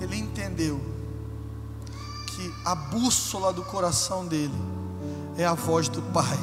ele 0.00 0.16
entendeu 0.16 0.80
que 2.26 2.54
a 2.64 2.74
bússola 2.74 3.52
do 3.52 3.62
coração 3.62 4.26
dele 4.26 4.54
é 5.36 5.44
a 5.44 5.54
voz 5.54 5.88
do 5.88 6.02
Pai. 6.02 6.38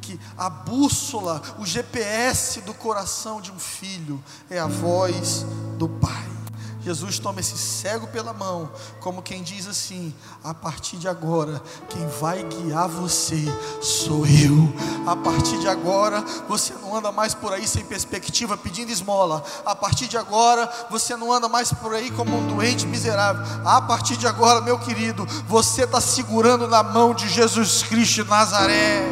Que 0.00 0.18
a 0.36 0.48
bússola, 0.48 1.42
o 1.58 1.66
GPS 1.66 2.62
do 2.62 2.72
coração 2.72 3.40
de 3.40 3.52
um 3.52 3.58
filho 3.58 4.22
é 4.48 4.58
a 4.58 4.66
voz 4.66 5.44
do 5.76 5.88
Pai. 5.88 6.37
Jesus 6.88 7.18
toma 7.18 7.40
esse 7.40 7.58
cego 7.58 8.06
pela 8.06 8.32
mão, 8.32 8.70
como 9.00 9.20
quem 9.20 9.42
diz 9.42 9.66
assim: 9.66 10.14
a 10.42 10.54
partir 10.54 10.96
de 10.96 11.06
agora, 11.06 11.62
quem 11.90 12.06
vai 12.18 12.42
guiar 12.42 12.88
você 12.88 13.44
sou 13.82 14.26
eu. 14.26 14.72
A 15.06 15.14
partir 15.14 15.58
de 15.58 15.68
agora, 15.68 16.22
você 16.48 16.72
não 16.80 16.96
anda 16.96 17.12
mais 17.12 17.34
por 17.34 17.52
aí 17.52 17.68
sem 17.68 17.84
perspectiva 17.84 18.56
pedindo 18.56 18.90
esmola. 18.90 19.44
A 19.66 19.74
partir 19.74 20.08
de 20.08 20.16
agora, 20.16 20.66
você 20.88 21.14
não 21.14 21.30
anda 21.30 21.46
mais 21.46 21.70
por 21.74 21.94
aí 21.94 22.10
como 22.10 22.34
um 22.34 22.46
doente 22.56 22.86
miserável. 22.86 23.44
A 23.66 23.82
partir 23.82 24.16
de 24.16 24.26
agora, 24.26 24.62
meu 24.62 24.78
querido, 24.78 25.26
você 25.46 25.84
está 25.84 26.00
segurando 26.00 26.66
na 26.66 26.82
mão 26.82 27.12
de 27.12 27.28
Jesus 27.28 27.82
Cristo 27.82 28.24
de 28.24 28.30
Nazaré. 28.30 29.02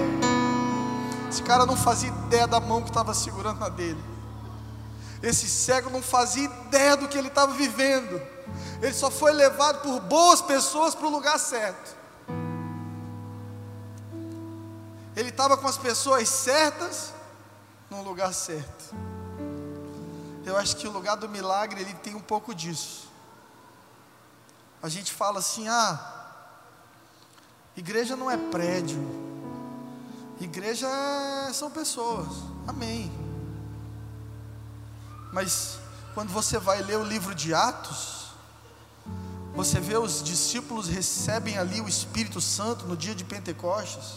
Esse 1.28 1.42
cara 1.42 1.66
não 1.66 1.76
fazia 1.76 2.08
ideia 2.08 2.46
da 2.46 2.58
mão 2.58 2.80
que 2.80 2.88
estava 2.88 3.12
segurando 3.12 3.60
na 3.60 3.68
dele. 3.68 4.15
Esse 5.26 5.48
cego 5.48 5.90
não 5.90 6.00
fazia 6.00 6.44
ideia 6.44 6.96
do 6.96 7.08
que 7.08 7.18
ele 7.18 7.26
estava 7.26 7.52
vivendo. 7.52 8.22
Ele 8.80 8.94
só 8.94 9.10
foi 9.10 9.32
levado 9.32 9.82
por 9.82 9.98
boas 9.98 10.40
pessoas 10.40 10.94
para 10.94 11.04
o 11.04 11.10
lugar 11.10 11.36
certo. 11.36 11.96
Ele 15.16 15.30
estava 15.30 15.56
com 15.56 15.66
as 15.66 15.76
pessoas 15.76 16.28
certas 16.28 17.12
no 17.90 18.02
lugar 18.02 18.32
certo. 18.32 18.94
Eu 20.44 20.56
acho 20.56 20.76
que 20.76 20.86
o 20.86 20.92
lugar 20.92 21.16
do 21.16 21.28
milagre 21.28 21.80
ele 21.80 21.94
tem 21.94 22.14
um 22.14 22.20
pouco 22.20 22.54
disso. 22.54 23.10
A 24.80 24.88
gente 24.88 25.12
fala 25.12 25.40
assim: 25.40 25.66
ah, 25.66 25.98
igreja 27.76 28.14
não 28.14 28.30
é 28.30 28.36
prédio, 28.36 29.00
igreja 30.40 30.86
é, 30.86 31.52
são 31.52 31.68
pessoas. 31.68 32.28
Amém. 32.68 33.25
Mas 35.36 35.78
quando 36.14 36.30
você 36.30 36.58
vai 36.58 36.80
ler 36.80 36.96
o 36.96 37.04
livro 37.04 37.34
de 37.34 37.52
Atos, 37.52 38.28
você 39.54 39.78
vê 39.78 39.94
os 39.98 40.22
discípulos 40.22 40.88
recebem 40.88 41.58
ali 41.58 41.78
o 41.78 41.86
Espírito 41.86 42.40
Santo 42.40 42.86
no 42.86 42.96
dia 42.96 43.14
de 43.14 43.22
Pentecostes. 43.22 44.14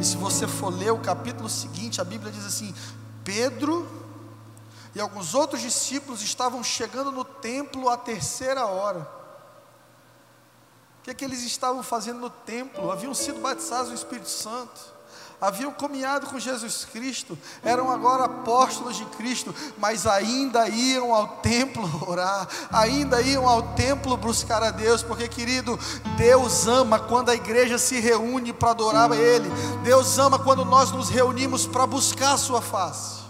E 0.00 0.02
se 0.02 0.16
você 0.16 0.48
for 0.48 0.70
ler 0.70 0.94
o 0.94 1.00
capítulo 1.00 1.46
seguinte, 1.46 2.00
a 2.00 2.04
Bíblia 2.04 2.32
diz 2.32 2.46
assim: 2.46 2.74
Pedro 3.22 3.86
e 4.94 5.00
alguns 5.00 5.34
outros 5.34 5.60
discípulos 5.60 6.22
estavam 6.22 6.64
chegando 6.64 7.12
no 7.12 7.22
templo 7.22 7.90
à 7.90 7.96
terceira 7.98 8.64
hora. 8.64 9.00
O 11.00 11.02
que, 11.02 11.10
é 11.10 11.14
que 11.14 11.22
eles 11.22 11.42
estavam 11.42 11.82
fazendo 11.82 12.18
no 12.18 12.30
templo? 12.30 12.90
Haviam 12.90 13.12
sido 13.12 13.42
batizados 13.42 13.90
no 13.90 13.94
Espírito 13.94 14.30
Santo 14.30 15.01
haviam 15.42 15.72
caminhado 15.72 16.28
com 16.28 16.38
Jesus 16.38 16.86
Cristo, 16.92 17.36
eram 17.64 17.90
agora 17.90 18.26
apóstolos 18.26 18.96
de 18.96 19.04
Cristo, 19.06 19.52
mas 19.76 20.06
ainda 20.06 20.68
iam 20.68 21.12
ao 21.12 21.26
templo 21.26 21.82
orar, 22.08 22.46
ainda 22.70 23.20
iam 23.20 23.48
ao 23.48 23.74
templo 23.74 24.16
buscar 24.16 24.62
a 24.62 24.70
Deus, 24.70 25.02
porque 25.02 25.26
querido, 25.26 25.76
Deus 26.16 26.68
ama 26.68 27.00
quando 27.00 27.30
a 27.30 27.34
igreja 27.34 27.76
se 27.76 27.98
reúne 27.98 28.52
para 28.52 28.70
adorar 28.70 29.10
a 29.10 29.16
Ele, 29.16 29.50
Deus 29.82 30.16
ama 30.16 30.38
quando 30.38 30.64
nós 30.64 30.92
nos 30.92 31.08
reunimos 31.08 31.66
para 31.66 31.88
buscar 31.88 32.34
a 32.34 32.38
Sua 32.38 32.62
face. 32.62 33.22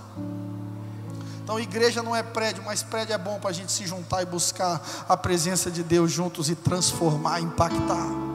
Então, 1.42 1.58
igreja 1.58 2.02
não 2.02 2.14
é 2.14 2.22
prédio, 2.22 2.62
mas 2.62 2.82
prédio 2.82 3.14
é 3.14 3.18
bom 3.18 3.40
para 3.40 3.50
a 3.50 3.54
gente 3.54 3.72
se 3.72 3.86
juntar 3.86 4.22
e 4.22 4.26
buscar 4.26 4.80
a 5.08 5.16
presença 5.16 5.70
de 5.70 5.82
Deus 5.82 6.12
juntos 6.12 6.50
e 6.50 6.54
transformar, 6.54 7.40
impactar. 7.40 8.31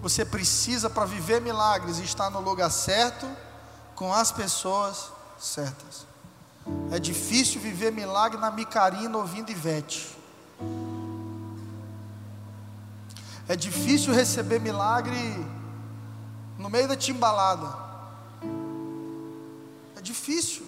Você 0.00 0.24
precisa, 0.24 0.88
para 0.88 1.04
viver 1.04 1.40
milagres, 1.40 1.98
estar 1.98 2.30
no 2.30 2.40
lugar 2.40 2.70
certo, 2.70 3.28
com 3.94 4.12
as 4.12 4.30
pessoas 4.30 5.10
certas. 5.38 6.06
É 6.90 6.98
difícil 6.98 7.60
viver 7.60 7.90
milagre 7.90 8.38
na 8.38 8.50
micarina 8.50 9.16
ouvindo 9.16 9.50
Ivete. 9.50 10.16
É 13.48 13.56
difícil 13.56 14.12
receber 14.12 14.60
milagre 14.60 15.18
no 16.58 16.68
meio 16.68 16.86
da 16.86 16.96
timbalada. 16.96 17.74
É 19.96 20.00
difícil. 20.00 20.66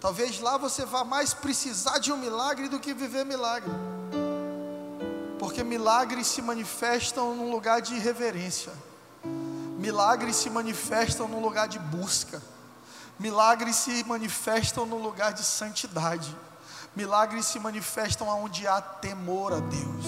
Talvez 0.00 0.40
lá 0.40 0.56
você 0.56 0.86
vá 0.86 1.04
mais 1.04 1.34
precisar 1.34 1.98
de 1.98 2.12
um 2.12 2.16
milagre 2.16 2.68
do 2.68 2.80
que 2.80 2.94
viver 2.94 3.24
milagre. 3.24 3.70
Porque 5.60 5.68
milagres 5.68 6.26
se 6.26 6.40
manifestam 6.40 7.34
num 7.34 7.50
lugar 7.50 7.82
de 7.82 7.98
reverência. 7.98 8.72
Milagres 9.78 10.36
se 10.36 10.48
manifestam 10.48 11.28
num 11.28 11.42
lugar 11.42 11.68
de 11.68 11.78
busca. 11.78 12.40
Milagres 13.18 13.76
se 13.76 14.02
manifestam 14.04 14.86
no 14.86 14.96
lugar 14.96 15.34
de 15.34 15.44
santidade. 15.44 16.34
Milagres 16.96 17.44
se 17.44 17.58
manifestam 17.58 18.26
onde 18.26 18.66
há 18.66 18.80
temor 18.80 19.52
a 19.52 19.60
Deus. 19.60 20.06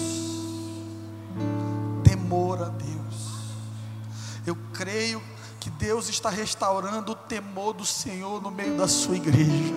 Temor 2.03 2.63
a 2.63 2.69
Deus. 2.69 3.53
Eu 4.47 4.57
creio 4.73 5.21
que 5.59 5.69
Deus 5.69 6.09
está 6.09 6.31
restaurando 6.31 7.11
o 7.11 7.15
temor 7.15 7.73
do 7.73 7.85
Senhor 7.85 8.41
no 8.41 8.49
meio 8.49 8.75
da 8.75 8.87
sua 8.87 9.17
igreja. 9.17 9.75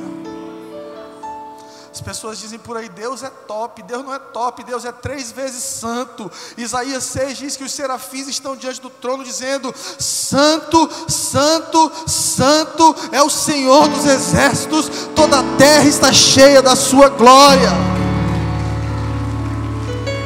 As 1.97 2.03
pessoas 2.03 2.39
dizem 2.39 2.59
por 2.59 2.77
aí, 2.77 2.91
Deus 2.91 3.23
é 3.23 3.31
top, 3.31 3.83
Deus 3.83 4.05
não 4.05 4.13
é 4.13 4.19
top, 4.19 4.63
Deus 4.63 4.85
é 4.85 4.93
três 4.93 5.33
vezes 5.33 5.63
santo. 5.65 6.31
Isaías 6.55 7.05
6 7.05 7.39
diz 7.39 7.57
que 7.57 7.65
os 7.65 7.73
serafins 7.73 8.29
estão 8.29 8.55
diante 8.55 8.83
do 8.83 8.91
trono 8.91 9.25
dizendo: 9.25 9.75
Santo, 9.99 10.91
Santo, 11.09 11.91
Santo 12.07 12.95
é 13.13 13.23
o 13.23 13.31
Senhor 13.31 13.89
dos 13.89 14.05
exércitos, 14.05 14.91
toda 15.17 15.41
a 15.41 15.57
terra 15.57 15.85
está 15.85 16.13
cheia 16.13 16.61
da 16.61 16.77
sua 16.77 17.09
glória. 17.09 17.71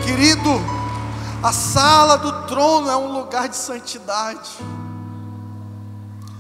Querido, 0.05 0.51
a 1.41 1.53
sala 1.53 2.19
do 2.19 2.49
trono 2.49 2.91
é 2.91 2.97
um 2.97 3.13
lugar 3.13 3.49
de 3.49 3.57
santidade. 3.57 4.51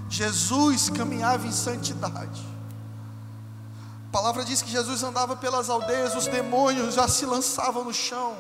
Jesus 0.09 0.91
caminhava 0.91 1.47
em 1.47 1.53
santidade. 1.53 2.50
A 4.11 4.13
palavra 4.13 4.45
diz 4.45 4.61
que 4.61 4.69
Jesus 4.69 5.05
andava 5.05 5.37
pelas 5.37 5.71
aldeias, 5.71 6.17
os 6.17 6.27
demônios 6.27 6.95
já 6.95 7.07
se 7.07 7.25
lançavam 7.25 7.85
no 7.85 7.95
chão. 7.95 8.37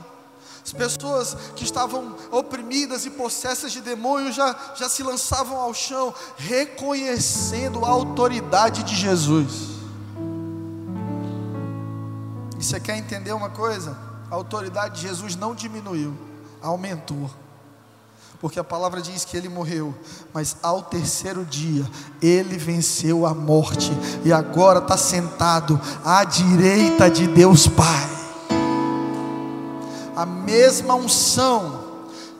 As 0.65 0.73
pessoas 0.73 1.37
que 1.55 1.62
estavam 1.62 2.17
oprimidas 2.33 3.07
e 3.07 3.11
possessas 3.11 3.71
de 3.71 3.81
demônios 3.81 4.35
já, 4.35 4.75
já 4.75 4.89
se 4.89 5.05
lançavam 5.05 5.57
ao 5.57 5.73
chão, 5.73 6.12
reconhecendo 6.37 7.85
a 7.85 7.89
autoridade 7.89 8.83
de 8.83 8.97
Jesus. 8.97 9.69
E 12.59 12.65
você 12.65 12.81
quer 12.81 12.97
entender 12.97 13.33
uma 13.33 13.50
coisa? 13.50 13.97
A 14.29 14.35
autoridade 14.35 14.97
de 14.97 15.03
Jesus 15.03 15.37
não 15.37 15.55
diminuiu, 15.55 16.19
aumentou 16.61 17.31
porque 18.40 18.59
a 18.59 18.64
palavra 18.64 19.02
diz 19.02 19.25
que 19.25 19.37
ele 19.37 19.50
morreu, 19.50 19.94
mas 20.32 20.56
ao 20.62 20.82
terceiro 20.82 21.44
dia 21.44 21.87
ele 22.23 22.56
venceu 22.56 23.26
a 23.26 23.35
morte 23.35 23.92
e 24.25 24.32
agora 24.32 24.78
está 24.78 24.97
sentado 24.97 25.78
à 26.02 26.25
direita 26.25 27.11
de 27.11 27.26
Deus 27.26 27.68
Pai. 27.68 28.09
A 30.16 30.25
mesma 30.25 30.94
unção 30.94 31.85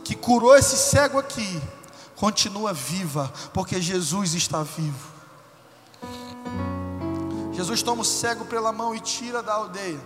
que 0.03 0.15
curou 0.15 0.57
esse 0.57 0.77
cego 0.77 1.19
aqui 1.19 1.61
continua 2.17 2.73
viva, 2.73 3.31
porque 3.53 3.81
Jesus 3.81 4.35
está 4.35 4.63
vivo. 4.63 5.11
Jesus 7.53 7.83
toma 7.83 8.01
o 8.01 8.05
cego 8.07 8.47
pela 8.47 8.73
mão 8.73 8.95
e 8.95 9.01
tira 9.01 9.43
da 9.43 9.53
aldeia. 9.53 10.01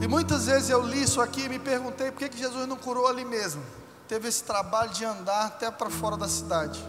E 0.00 0.06
muitas 0.06 0.46
vezes 0.46 0.68
eu 0.68 0.82
li 0.82 1.02
isso 1.02 1.20
aqui 1.20 1.42
e 1.42 1.48
me 1.48 1.58
perguntei 1.58 2.10
por 2.10 2.18
que, 2.18 2.28
que 2.28 2.38
Jesus 2.38 2.66
não 2.68 2.76
curou 2.76 3.06
ali 3.06 3.24
mesmo. 3.24 3.62
Teve 4.06 4.28
esse 4.28 4.44
trabalho 4.44 4.90
de 4.90 5.04
andar 5.04 5.46
até 5.46 5.70
para 5.70 5.88
fora 5.88 6.16
da 6.16 6.28
cidade. 6.28 6.84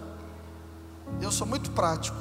Eu 1.22 1.32
sou 1.32 1.48
muito 1.48 1.72
prático. 1.72 2.17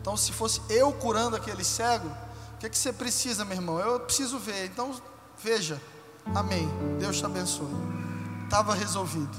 Então, 0.00 0.16
se 0.16 0.32
fosse 0.32 0.60
eu 0.68 0.92
curando 0.92 1.36
aquele 1.36 1.64
cego, 1.64 2.08
o 2.54 2.58
que, 2.58 2.68
que 2.68 2.76
você 2.76 2.92
precisa, 2.92 3.44
meu 3.44 3.56
irmão? 3.56 3.78
Eu 3.78 4.00
preciso 4.00 4.38
ver. 4.38 4.66
Então, 4.66 4.94
veja. 5.42 5.80
Amém. 6.34 6.68
Deus 6.98 7.18
te 7.18 7.24
abençoe. 7.24 7.68
Estava 8.44 8.74
resolvido. 8.74 9.36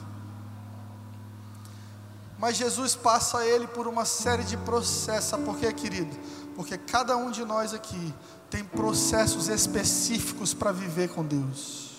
Mas 2.38 2.58
Jesus 2.58 2.96
passa 2.96 3.46
ele 3.46 3.68
por 3.68 3.88
uma 3.88 4.06
série 4.06 4.44
de 4.44 4.58
processos. 4.58 5.40
Por 5.42 5.58
quê, 5.58 5.72
querido? 5.72 6.18
Porque 6.56 6.78
cada 6.78 7.16
um 7.16 7.30
de 7.30 7.44
nós 7.46 7.74
aqui 7.74 8.14
tem 8.56 8.64
processos 8.64 9.50
específicos 9.50 10.54
para 10.54 10.72
viver 10.72 11.10
com 11.10 11.26
Deus. 11.26 11.92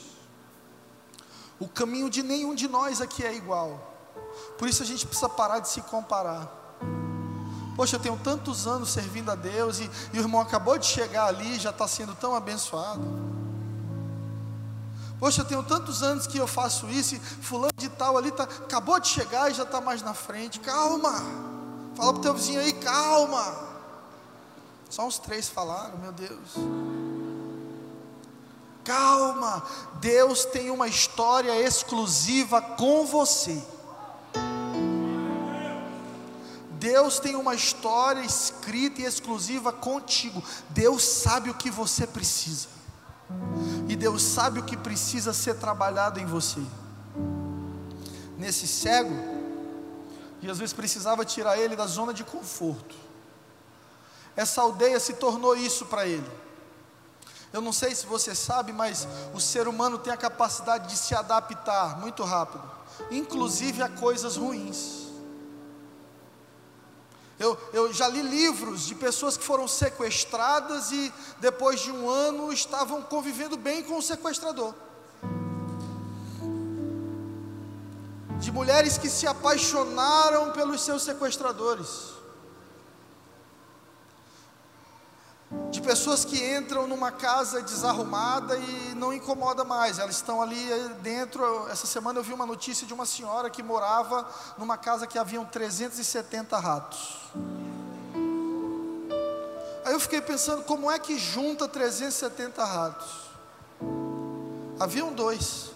O 1.60 1.68
caminho 1.68 2.08
de 2.08 2.22
nenhum 2.22 2.54
de 2.54 2.66
nós 2.66 3.02
aqui 3.02 3.22
é 3.22 3.34
igual. 3.34 3.94
Por 4.56 4.66
isso 4.66 4.82
a 4.82 4.86
gente 4.86 5.06
precisa 5.06 5.28
parar 5.28 5.58
de 5.58 5.68
se 5.68 5.82
comparar. 5.82 6.50
Poxa, 7.76 7.96
eu 7.96 8.00
tenho 8.00 8.16
tantos 8.16 8.66
anos 8.66 8.88
servindo 8.88 9.30
a 9.30 9.34
Deus 9.34 9.80
e, 9.80 9.90
e 10.14 10.18
o 10.18 10.22
irmão 10.22 10.40
acabou 10.40 10.78
de 10.78 10.86
chegar 10.86 11.26
ali, 11.26 11.58
já 11.58 11.68
está 11.68 11.86
sendo 11.86 12.14
tão 12.14 12.34
abençoado. 12.34 13.04
Poxa, 15.20 15.42
eu 15.42 15.44
tenho 15.44 15.62
tantos 15.62 16.02
anos 16.02 16.26
que 16.26 16.38
eu 16.38 16.46
faço 16.46 16.88
isso 16.88 17.16
e 17.16 17.18
fulano 17.18 17.72
de 17.76 17.90
tal 17.90 18.16
ali 18.16 18.30
tá, 18.30 18.44
acabou 18.44 18.98
de 18.98 19.08
chegar 19.08 19.50
e 19.50 19.54
já 19.54 19.64
está 19.64 19.78
mais 19.78 20.00
na 20.00 20.14
frente. 20.14 20.58
Calma. 20.60 21.12
Fala 21.94 22.12
para 22.14 22.18
o 22.18 22.22
teu 22.22 22.32
vizinho 22.32 22.60
aí, 22.60 22.72
calma. 22.72 23.75
Só 24.88 25.06
uns 25.06 25.18
três 25.18 25.48
falaram, 25.48 25.98
meu 25.98 26.12
Deus. 26.12 26.54
Calma, 28.84 29.64
Deus 30.00 30.44
tem 30.44 30.70
uma 30.70 30.86
história 30.86 31.60
exclusiva 31.60 32.62
com 32.62 33.04
você. 33.04 33.60
Deus 36.78 37.18
tem 37.18 37.34
uma 37.34 37.54
história 37.54 38.20
escrita 38.20 39.00
e 39.00 39.04
exclusiva 39.04 39.72
contigo. 39.72 40.42
Deus 40.70 41.02
sabe 41.02 41.50
o 41.50 41.54
que 41.54 41.70
você 41.70 42.06
precisa. 42.06 42.68
E 43.88 43.96
Deus 43.96 44.22
sabe 44.22 44.60
o 44.60 44.64
que 44.64 44.76
precisa 44.76 45.32
ser 45.32 45.54
trabalhado 45.54 46.20
em 46.20 46.26
você. 46.26 46.60
Nesse 48.38 48.68
cego, 48.68 49.14
Jesus 50.40 50.72
precisava 50.72 51.24
tirar 51.24 51.58
ele 51.58 51.74
da 51.74 51.86
zona 51.86 52.14
de 52.14 52.22
conforto. 52.22 53.05
Essa 54.36 54.60
aldeia 54.60 55.00
se 55.00 55.14
tornou 55.14 55.56
isso 55.56 55.86
para 55.86 56.06
ele. 56.06 56.30
Eu 57.52 57.62
não 57.62 57.72
sei 57.72 57.94
se 57.94 58.04
você 58.04 58.34
sabe, 58.34 58.72
mas 58.72 59.08
o 59.32 59.40
ser 59.40 59.66
humano 59.66 59.98
tem 59.98 60.12
a 60.12 60.16
capacidade 60.16 60.88
de 60.88 60.96
se 60.96 61.14
adaptar 61.14 61.98
muito 61.98 62.22
rápido, 62.22 62.62
inclusive 63.10 63.82
a 63.82 63.88
coisas 63.88 64.36
ruins. 64.36 65.06
Eu, 67.38 67.58
eu 67.72 67.92
já 67.92 68.08
li 68.08 68.22
livros 68.22 68.86
de 68.86 68.94
pessoas 68.94 69.36
que 69.36 69.44
foram 69.44 69.68
sequestradas 69.68 70.90
e 70.90 71.12
depois 71.38 71.80
de 71.80 71.90
um 71.90 72.08
ano 72.08 72.52
estavam 72.52 73.02
convivendo 73.02 73.56
bem 73.56 73.82
com 73.82 73.98
o 73.98 74.02
sequestrador. 74.02 74.74
De 78.38 78.50
mulheres 78.52 78.96
que 78.96 79.08
se 79.08 79.26
apaixonaram 79.26 80.52
pelos 80.52 80.82
seus 80.82 81.02
sequestradores. 81.02 82.16
De 85.70 85.82
pessoas 85.82 86.24
que 86.24 86.42
entram 86.56 86.86
numa 86.86 87.12
casa 87.12 87.60
desarrumada 87.60 88.56
e 88.56 88.94
não 88.94 89.12
incomoda 89.12 89.64
mais, 89.64 89.98
elas 89.98 90.16
estão 90.16 90.40
ali 90.40 90.64
dentro. 91.02 91.68
Essa 91.68 91.86
semana 91.86 92.18
eu 92.18 92.22
vi 92.22 92.32
uma 92.32 92.46
notícia 92.46 92.86
de 92.86 92.94
uma 92.94 93.04
senhora 93.04 93.50
que 93.50 93.62
morava 93.62 94.26
numa 94.56 94.78
casa 94.78 95.06
que 95.06 95.18
haviam 95.18 95.44
370 95.44 96.58
ratos. 96.58 97.18
Aí 99.84 99.92
eu 99.92 100.00
fiquei 100.00 100.20
pensando, 100.20 100.62
como 100.64 100.90
é 100.90 100.98
que 100.98 101.18
junta 101.18 101.68
370 101.68 102.64
ratos? 102.64 103.30
Haviam 104.80 105.12
dois. 105.12 105.70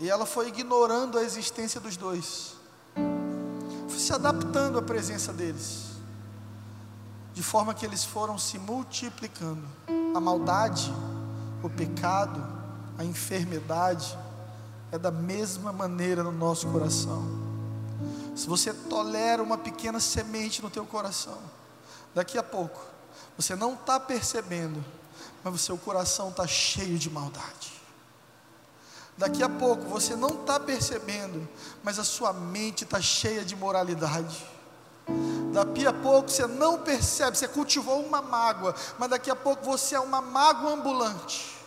E 0.00 0.10
ela 0.10 0.26
foi 0.26 0.48
ignorando 0.48 1.18
a 1.18 1.22
existência 1.22 1.80
dos 1.80 1.96
dois. 1.96 2.54
Foi 3.88 3.98
se 3.98 4.12
adaptando 4.12 4.78
à 4.78 4.82
presença 4.82 5.32
deles 5.32 5.91
de 7.32 7.42
forma 7.42 7.74
que 7.74 7.84
eles 7.84 8.04
foram 8.04 8.38
se 8.38 8.58
multiplicando. 8.58 9.66
A 10.14 10.20
maldade, 10.20 10.92
o 11.62 11.70
pecado, 11.70 12.40
a 12.98 13.04
enfermidade 13.04 14.16
é 14.90 14.98
da 14.98 15.10
mesma 15.10 15.72
maneira 15.72 16.22
no 16.22 16.32
nosso 16.32 16.68
coração. 16.68 17.24
Se 18.34 18.46
você 18.46 18.72
tolera 18.72 19.42
uma 19.42 19.58
pequena 19.58 20.00
semente 20.00 20.62
no 20.62 20.70
teu 20.70 20.84
coração, 20.84 21.38
daqui 22.14 22.36
a 22.36 22.42
pouco 22.42 22.80
você 23.36 23.54
não 23.54 23.74
está 23.74 23.98
percebendo, 23.98 24.84
mas 25.42 25.54
o 25.54 25.58
seu 25.58 25.78
coração 25.78 26.28
está 26.28 26.46
cheio 26.46 26.98
de 26.98 27.10
maldade. 27.10 27.72
Daqui 29.16 29.42
a 29.42 29.48
pouco 29.48 29.84
você 29.84 30.16
não 30.16 30.30
está 30.30 30.58
percebendo, 30.58 31.46
mas 31.82 31.98
a 31.98 32.04
sua 32.04 32.32
mente 32.32 32.84
está 32.84 33.00
cheia 33.00 33.44
de 33.44 33.54
moralidade. 33.54 34.44
Daqui 35.52 35.86
a 35.86 35.92
pouco 35.92 36.30
você 36.30 36.46
não 36.46 36.78
percebe, 36.78 37.36
você 37.36 37.46
cultivou 37.46 38.00
uma 38.00 38.22
mágoa, 38.22 38.74
mas 38.98 39.10
daqui 39.10 39.30
a 39.30 39.36
pouco 39.36 39.64
você 39.64 39.94
é 39.94 40.00
uma 40.00 40.22
mágoa 40.22 40.72
ambulante. 40.72 41.58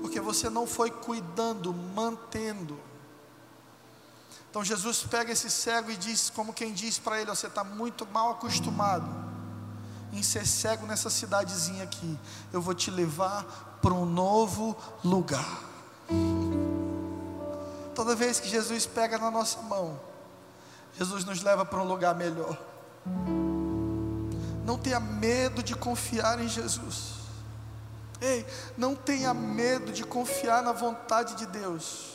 Porque 0.00 0.20
você 0.20 0.48
não 0.48 0.66
foi 0.66 0.90
cuidando, 0.90 1.74
mantendo. 1.74 2.78
Então 4.48 4.62
Jesus 4.62 5.02
pega 5.02 5.32
esse 5.32 5.50
cego 5.50 5.90
e 5.90 5.96
diz, 5.96 6.30
como 6.30 6.52
quem 6.52 6.72
diz 6.72 6.98
para 6.98 7.20
ele: 7.20 7.30
Você 7.30 7.48
está 7.48 7.64
muito 7.64 8.06
mal 8.06 8.30
acostumado 8.30 9.08
em 10.12 10.22
ser 10.22 10.46
cego 10.46 10.86
nessa 10.86 11.10
cidadezinha 11.10 11.82
aqui. 11.82 12.18
Eu 12.52 12.60
vou 12.60 12.74
te 12.74 12.90
levar 12.90 13.78
para 13.80 13.94
um 13.94 14.04
novo 14.04 14.76
lugar. 15.02 15.60
Toda 17.94 18.14
vez 18.14 18.38
que 18.38 18.48
Jesus 18.48 18.86
pega 18.86 19.18
na 19.18 19.30
nossa 19.30 19.60
mão, 19.62 19.98
Jesus 20.94 21.24
nos 21.24 21.42
leva 21.42 21.64
para 21.64 21.80
um 21.80 21.86
lugar 21.86 22.14
melhor. 22.14 22.56
Não 24.64 24.78
tenha 24.78 25.00
medo 25.00 25.62
de 25.62 25.74
confiar 25.74 26.40
em 26.40 26.48
Jesus. 26.48 27.14
Ei, 28.20 28.46
não 28.76 28.94
tenha 28.94 29.34
medo 29.34 29.90
de 29.92 30.04
confiar 30.04 30.62
na 30.62 30.72
vontade 30.72 31.34
de 31.34 31.46
Deus. 31.46 32.12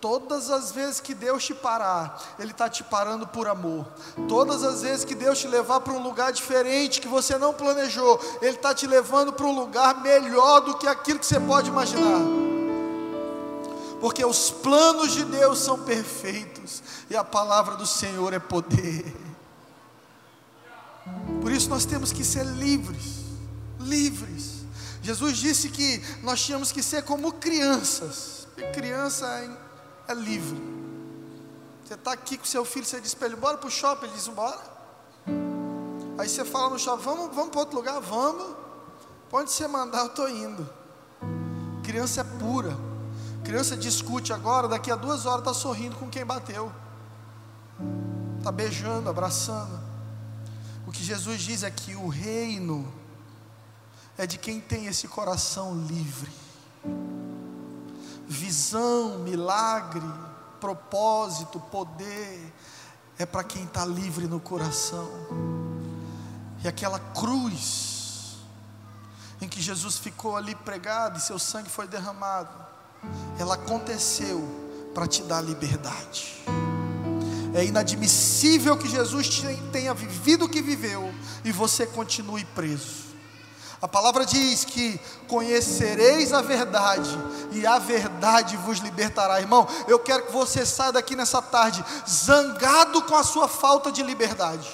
Todas 0.00 0.50
as 0.50 0.72
vezes 0.72 1.00
que 1.00 1.14
Deus 1.14 1.44
te 1.44 1.54
parar, 1.54 2.20
Ele 2.38 2.50
está 2.50 2.68
te 2.68 2.82
parando 2.82 3.26
por 3.26 3.46
amor. 3.46 3.86
Todas 4.28 4.64
as 4.64 4.82
vezes 4.82 5.04
que 5.04 5.14
Deus 5.14 5.38
te 5.38 5.46
levar 5.46 5.80
para 5.80 5.92
um 5.92 6.02
lugar 6.02 6.32
diferente 6.32 7.00
que 7.00 7.08
você 7.08 7.38
não 7.38 7.54
planejou, 7.54 8.20
Ele 8.40 8.56
está 8.56 8.74
te 8.74 8.86
levando 8.86 9.32
para 9.32 9.46
um 9.46 9.54
lugar 9.54 10.00
melhor 10.02 10.60
do 10.60 10.76
que 10.76 10.88
aquilo 10.88 11.20
que 11.20 11.26
você 11.26 11.38
pode 11.38 11.68
imaginar. 11.68 12.51
Porque 14.02 14.24
os 14.24 14.50
planos 14.50 15.12
de 15.12 15.24
Deus 15.24 15.60
são 15.60 15.78
perfeitos 15.84 16.82
e 17.08 17.14
a 17.14 17.22
palavra 17.22 17.76
do 17.76 17.86
Senhor 17.86 18.32
é 18.32 18.40
poder. 18.40 19.04
Por 21.40 21.52
isso 21.52 21.70
nós 21.70 21.84
temos 21.84 22.10
que 22.10 22.24
ser 22.24 22.44
livres, 22.44 23.20
livres. 23.78 24.64
Jesus 25.02 25.36
disse 25.36 25.68
que 25.68 26.02
nós 26.24 26.42
tínhamos 26.42 26.72
que 26.72 26.82
ser 26.82 27.04
como 27.04 27.34
crianças. 27.34 28.48
E 28.56 28.62
criança 28.72 29.24
é, 30.08 30.10
é 30.10 30.14
livre. 30.16 30.60
Você 31.84 31.94
está 31.94 32.10
aqui 32.10 32.36
com 32.36 32.44
seu 32.44 32.64
filho, 32.64 32.84
você 32.84 33.00
diz 33.00 33.14
para 33.14 33.28
ele, 33.28 33.36
bora 33.36 33.56
para 33.56 33.68
o 33.68 33.70
shopping, 33.70 34.06
ele 34.06 34.16
diz, 34.16 34.26
bora. 34.26 34.60
Aí 36.18 36.28
você 36.28 36.44
fala 36.44 36.70
no 36.70 36.78
shopping, 36.78 37.04
vamos, 37.04 37.36
vamos 37.36 37.50
para 37.50 37.60
outro 37.60 37.76
lugar, 37.76 38.00
vamos. 38.00 38.56
Onde 39.30 39.52
você 39.52 39.68
mandar, 39.68 40.00
eu 40.00 40.06
estou 40.06 40.28
indo. 40.28 40.68
Criança 41.84 42.22
é 42.22 42.24
pura. 42.24 42.76
Criança 43.52 43.76
discute 43.76 44.32
agora, 44.32 44.66
daqui 44.66 44.90
a 44.90 44.96
duas 44.96 45.26
horas 45.26 45.40
está 45.40 45.52
sorrindo 45.52 45.94
com 45.96 46.08
quem 46.08 46.24
bateu 46.24 46.72
está 48.38 48.50
beijando, 48.50 49.10
abraçando. 49.10 49.78
O 50.86 50.90
que 50.90 51.04
Jesus 51.04 51.42
diz 51.42 51.62
é 51.62 51.70
que 51.70 51.94
o 51.94 52.08
reino 52.08 52.90
é 54.16 54.26
de 54.26 54.38
quem 54.38 54.58
tem 54.58 54.86
esse 54.86 55.06
coração 55.06 55.76
livre. 55.84 56.32
Visão, 58.26 59.18
milagre, 59.18 60.00
propósito, 60.58 61.60
poder, 61.60 62.54
é 63.18 63.26
para 63.26 63.44
quem 63.44 63.64
está 63.64 63.84
livre 63.84 64.26
no 64.26 64.40
coração. 64.40 65.10
E 66.64 66.68
aquela 66.68 66.98
cruz, 66.98 68.38
em 69.42 69.46
que 69.46 69.60
Jesus 69.60 69.98
ficou 69.98 70.38
ali 70.38 70.54
pregado 70.54 71.18
e 71.18 71.20
seu 71.20 71.38
sangue 71.38 71.68
foi 71.68 71.86
derramado, 71.86 72.71
ela 73.38 73.54
aconteceu 73.54 74.42
para 74.94 75.06
te 75.06 75.22
dar 75.22 75.40
liberdade. 75.40 76.42
É 77.54 77.64
inadmissível 77.64 78.76
que 78.76 78.88
Jesus 78.88 79.42
tenha 79.70 79.92
vivido 79.92 80.46
o 80.46 80.48
que 80.48 80.62
viveu 80.62 81.12
e 81.44 81.52
você 81.52 81.84
continue 81.86 82.44
preso. 82.44 83.12
A 83.82 83.88
palavra 83.88 84.24
diz 84.24 84.64
que 84.64 84.98
conhecereis 85.26 86.32
a 86.32 86.40
verdade 86.40 87.10
e 87.50 87.66
a 87.66 87.80
verdade 87.80 88.56
vos 88.56 88.78
libertará. 88.78 89.40
Irmão, 89.40 89.66
eu 89.88 89.98
quero 89.98 90.26
que 90.26 90.32
você 90.32 90.64
saia 90.64 90.92
daqui 90.92 91.16
nessa 91.16 91.42
tarde 91.42 91.84
zangado 92.08 93.02
com 93.02 93.16
a 93.16 93.24
sua 93.24 93.48
falta 93.48 93.90
de 93.90 94.02
liberdade. 94.02 94.68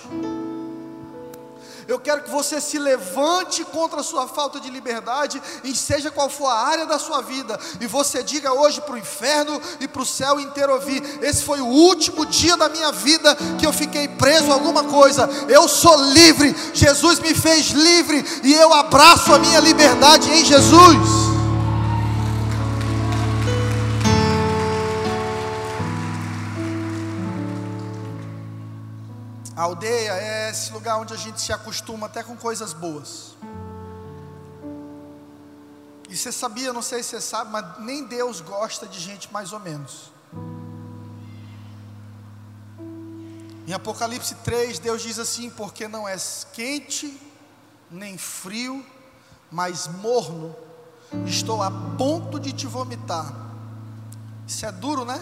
Eu 1.88 1.98
quero 1.98 2.22
que 2.22 2.30
você 2.30 2.60
se 2.60 2.78
levante 2.78 3.64
contra 3.64 4.00
a 4.00 4.04
sua 4.04 4.28
falta 4.28 4.60
de 4.60 4.68
liberdade, 4.68 5.42
e 5.64 5.74
seja 5.74 6.10
qual 6.10 6.28
for 6.28 6.46
a 6.46 6.66
área 6.66 6.84
da 6.84 6.98
sua 6.98 7.22
vida, 7.22 7.58
e 7.80 7.86
você 7.86 8.22
diga 8.22 8.52
hoje 8.52 8.82
para 8.82 8.94
o 8.94 8.98
inferno 8.98 9.58
e 9.80 9.88
para 9.88 10.02
o 10.02 10.06
céu 10.06 10.38
inteiro 10.38 10.74
ouvir: 10.74 11.02
esse 11.22 11.42
foi 11.42 11.62
o 11.62 11.66
último 11.66 12.26
dia 12.26 12.58
da 12.58 12.68
minha 12.68 12.92
vida 12.92 13.34
que 13.58 13.66
eu 13.66 13.72
fiquei 13.72 14.06
preso 14.06 14.50
a 14.50 14.54
alguma 14.54 14.84
coisa. 14.84 15.26
Eu 15.48 15.66
sou 15.66 15.96
livre, 16.12 16.54
Jesus 16.74 17.20
me 17.20 17.34
fez 17.34 17.70
livre, 17.70 18.22
e 18.44 18.52
eu 18.52 18.74
abraço 18.74 19.32
a 19.32 19.38
minha 19.38 19.60
liberdade 19.60 20.30
em 20.30 20.44
Jesus. 20.44 21.27
A 29.58 29.62
aldeia 29.62 30.12
é 30.12 30.50
esse 30.50 30.72
lugar 30.72 30.98
onde 30.98 31.12
a 31.12 31.16
gente 31.16 31.40
se 31.40 31.52
acostuma 31.52 32.06
até 32.06 32.22
com 32.22 32.36
coisas 32.36 32.72
boas. 32.72 33.34
E 36.08 36.16
você 36.16 36.30
sabia, 36.30 36.72
não 36.72 36.80
sei 36.80 37.02
se 37.02 37.08
você 37.08 37.20
sabe, 37.20 37.50
mas 37.50 37.80
nem 37.80 38.04
Deus 38.04 38.40
gosta 38.40 38.86
de 38.86 39.00
gente 39.00 39.32
mais 39.32 39.52
ou 39.52 39.58
menos. 39.58 40.12
Em 43.66 43.72
Apocalipse 43.72 44.36
3, 44.36 44.78
Deus 44.78 45.02
diz 45.02 45.18
assim: 45.18 45.50
Porque 45.50 45.88
não 45.88 46.06
és 46.06 46.46
quente, 46.52 47.20
nem 47.90 48.16
frio, 48.16 48.86
mas 49.50 49.88
morno, 49.88 50.54
estou 51.26 51.64
a 51.64 51.70
ponto 51.98 52.38
de 52.38 52.52
te 52.52 52.68
vomitar. 52.68 53.34
Isso 54.46 54.64
é 54.64 54.70
duro, 54.70 55.04
né? 55.04 55.20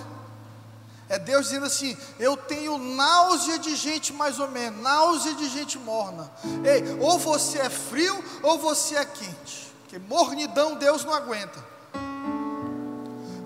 É 1.09 1.19
Deus 1.19 1.47
dizendo 1.47 1.67
assim: 1.67 1.97
eu 2.19 2.37
tenho 2.37 2.79
náusea 2.79 3.59
de 3.59 3.77
gente 3.77 4.13
mais 4.13 4.39
ou 4.39 4.49
menos, 4.49 4.81
náusea 4.83 5.35
de 5.35 5.49
gente 5.49 5.79
morna. 5.79 6.31
Ei, 6.65 6.99
ou 7.01 7.19
você 7.19 7.59
é 7.59 7.71
frio 7.71 8.23
ou 8.43 8.59
você 8.59 8.97
é 8.97 9.05
quente. 9.05 9.73
Porque 9.83 9.99
mornidão 9.99 10.75
Deus 10.75 11.05
não 11.05 11.15
aguenta. 11.15 11.65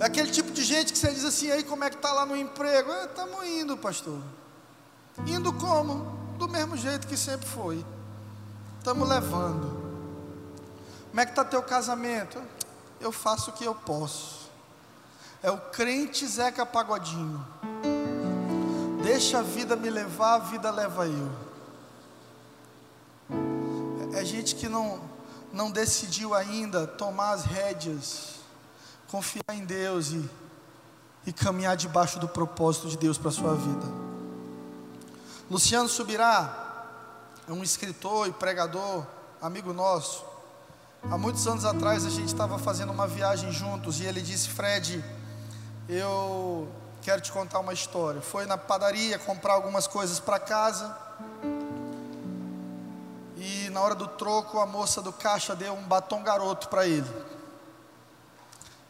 É 0.01 0.07
aquele 0.07 0.31
tipo 0.31 0.51
de 0.51 0.65
gente 0.65 0.93
que 0.93 0.99
você 0.99 1.13
diz 1.13 1.25
assim, 1.27 1.51
aí 1.51 1.63
como 1.63 1.85
é 1.85 1.91
que 1.91 1.97
está 1.97 2.11
lá 2.11 2.25
no 2.25 2.35
emprego? 2.35 2.91
Estamos 3.05 3.43
é, 3.43 3.61
indo, 3.61 3.77
pastor. 3.77 4.19
Indo 5.27 5.53
como? 5.53 6.19
Do 6.39 6.49
mesmo 6.49 6.75
jeito 6.75 7.07
que 7.07 7.19
sempre 7.19 7.47
foi. 7.47 7.85
Estamos 8.79 9.07
levando. 9.07 9.79
Como 11.11 11.21
é 11.21 11.27
que 11.27 11.33
está 11.33 11.45
teu 11.45 11.63
casamento? 11.63 12.43
Eu 12.99 13.13
faço 13.13 13.51
o 13.51 13.53
que 13.53 13.65
eu 13.65 13.75
posso. 13.75 14.50
É 15.43 15.51
o 15.51 15.59
crente 15.59 16.27
Zeca 16.27 16.67
Pagodinho. 16.67 17.45
Deixa 19.03 19.39
a 19.39 19.43
vida 19.43 19.75
me 19.75 19.89
levar, 19.89 20.35
a 20.35 20.39
vida 20.39 20.71
leva 20.71 21.07
eu. 21.07 21.31
É 24.13 24.23
gente 24.25 24.55
que 24.55 24.69
não, 24.69 25.01
não 25.51 25.71
decidiu 25.71 26.35
ainda 26.35 26.87
tomar 26.87 27.33
as 27.33 27.45
rédeas, 27.45 28.35
confiar 29.09 29.55
em 29.55 29.65
Deus 29.65 30.11
e, 30.11 30.29
e 31.27 31.33
caminhar 31.33 31.77
debaixo 31.77 32.19
do 32.19 32.29
propósito 32.29 32.89
de 32.89 32.99
Deus 32.99 33.17
para 33.17 33.31
a 33.31 33.33
sua 33.33 33.55
vida. 33.55 33.87
Luciano 35.51 35.89
Subirá 35.89 36.85
é 37.49 37.53
um 37.53 37.63
escritor 37.63 38.29
e 38.29 38.33
pregador, 38.33 39.07
amigo 39.41 39.73
nosso. 39.73 40.23
Há 41.03 41.17
muitos 41.17 41.47
anos 41.49 41.65
atrás 41.65 42.05
a 42.05 42.11
gente 42.11 42.29
estava 42.29 42.59
fazendo 42.59 42.93
uma 42.93 43.07
viagem 43.07 43.51
juntos 43.51 44.01
e 44.01 44.05
ele 44.05 44.21
disse: 44.21 44.51
Fred, 44.51 45.03
eu 45.89 46.69
quero 47.03 47.21
te 47.21 47.33
contar 47.33 47.61
uma 47.61 47.73
história. 47.73 48.21
Foi 48.21 48.47
na 48.47 48.59
padaria 48.59 49.19
comprar 49.19 49.55
algumas 49.55 49.87
coisas 49.87 50.21
para 50.21 50.39
casa. 50.39 50.97
E 53.37 53.71
na 53.71 53.81
hora 53.81 53.95
do 53.95 54.07
troco, 54.07 54.59
a 54.59 54.67
moça 54.67 55.01
do 55.01 55.13
caixa 55.13 55.57
deu 55.57 55.73
um 55.73 55.83
batom 55.83 56.23
garoto 56.23 56.69
para 56.69 56.87
ele. 56.87 57.09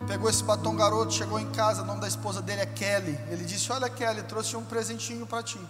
Pegou 0.07 0.31
esse 0.31 0.43
batom 0.43 0.75
garoto, 0.75 1.13
chegou 1.13 1.39
em 1.39 1.51
casa, 1.53 1.83
o 1.83 1.85
nome 1.85 2.01
da 2.01 2.09
esposa 2.09 2.41
dele 2.41 2.63
é 2.63 2.67
Kelly. 2.67 3.19
Ele 3.31 3.45
disse: 3.45 3.71
Olha, 3.71 3.89
Kelly, 3.89 4.23
trouxe 4.23 4.57
um 4.57 4.65
presentinho 4.65 5.27
para 5.27 5.43
ti. 5.43 5.61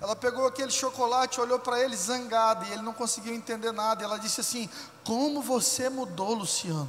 Ela 0.00 0.14
pegou 0.14 0.46
aquele 0.46 0.70
chocolate, 0.70 1.40
olhou 1.40 1.58
para 1.58 1.80
ele 1.82 1.96
zangada, 1.96 2.64
e 2.66 2.72
ele 2.72 2.82
não 2.82 2.92
conseguiu 2.92 3.34
entender 3.34 3.72
nada. 3.72 4.04
Ela 4.04 4.18
disse 4.18 4.40
assim: 4.40 4.70
Como 5.04 5.42
você 5.42 5.88
mudou, 5.88 6.34
Luciano? 6.34 6.88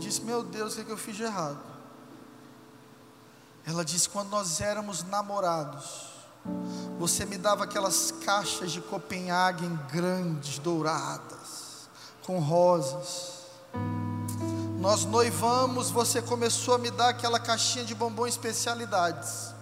Disse: 0.00 0.22
Meu 0.22 0.42
Deus, 0.42 0.72
o 0.72 0.76
que, 0.76 0.82
é 0.82 0.84
que 0.84 0.90
eu 0.90 0.96
fiz 0.96 1.16
de 1.16 1.22
errado? 1.22 1.60
Ela 3.64 3.84
disse: 3.84 4.08
Quando 4.08 4.30
nós 4.30 4.60
éramos 4.60 5.04
namorados, 5.04 6.08
você 6.98 7.24
me 7.24 7.38
dava 7.38 7.64
aquelas 7.64 8.10
caixas 8.24 8.72
de 8.72 8.80
Copenhague 8.80 9.66
grandes, 9.92 10.58
douradas, 10.58 11.88
com 12.26 12.38
rosas. 12.38 13.40
Nós 14.80 15.04
noivamos, 15.04 15.90
você 15.90 16.22
começou 16.22 16.74
a 16.74 16.78
me 16.78 16.90
dar 16.90 17.10
aquela 17.10 17.38
caixinha 17.38 17.84
de 17.84 17.94
bombom 17.94 18.26
especialidades. 18.26 19.54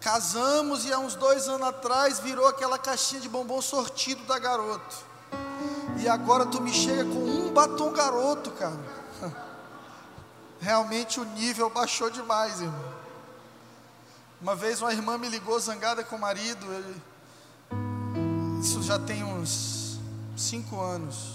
Casamos 0.00 0.84
e 0.84 0.92
há 0.92 0.98
uns 0.98 1.14
dois 1.14 1.48
anos 1.48 1.66
atrás 1.66 2.20
virou 2.20 2.46
aquela 2.46 2.78
caixinha 2.78 3.20
de 3.20 3.28
bombom 3.28 3.60
sortido 3.60 4.22
da 4.24 4.38
garoto. 4.38 5.07
E 5.98 6.08
agora 6.08 6.46
tu 6.46 6.60
me 6.60 6.72
chega 6.72 7.04
com 7.04 7.18
um 7.18 7.52
batom 7.52 7.92
garoto, 7.92 8.50
cara. 8.52 8.78
Realmente 10.60 11.18
o 11.20 11.24
nível 11.24 11.68
baixou 11.70 12.08
demais, 12.10 12.60
irmão. 12.60 12.94
Uma 14.40 14.54
vez 14.54 14.80
uma 14.80 14.92
irmã 14.92 15.18
me 15.18 15.28
ligou 15.28 15.58
zangada 15.58 16.04
com 16.04 16.14
o 16.14 16.20
marido. 16.20 16.64
Ele, 16.72 17.02
isso 18.60 18.82
já 18.82 18.98
tem 18.98 19.24
uns 19.24 19.98
cinco 20.36 20.80
anos. 20.80 21.34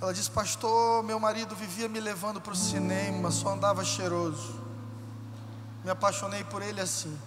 Ela 0.00 0.14
disse, 0.14 0.30
pastor, 0.30 1.02
meu 1.02 1.18
marido 1.18 1.56
vivia 1.56 1.88
me 1.88 1.98
levando 1.98 2.40
para 2.40 2.52
o 2.52 2.56
cinema, 2.56 3.32
só 3.32 3.50
andava 3.50 3.84
cheiroso. 3.84 4.54
Me 5.84 5.90
apaixonei 5.90 6.44
por 6.44 6.62
ele 6.62 6.80
assim. 6.80 7.18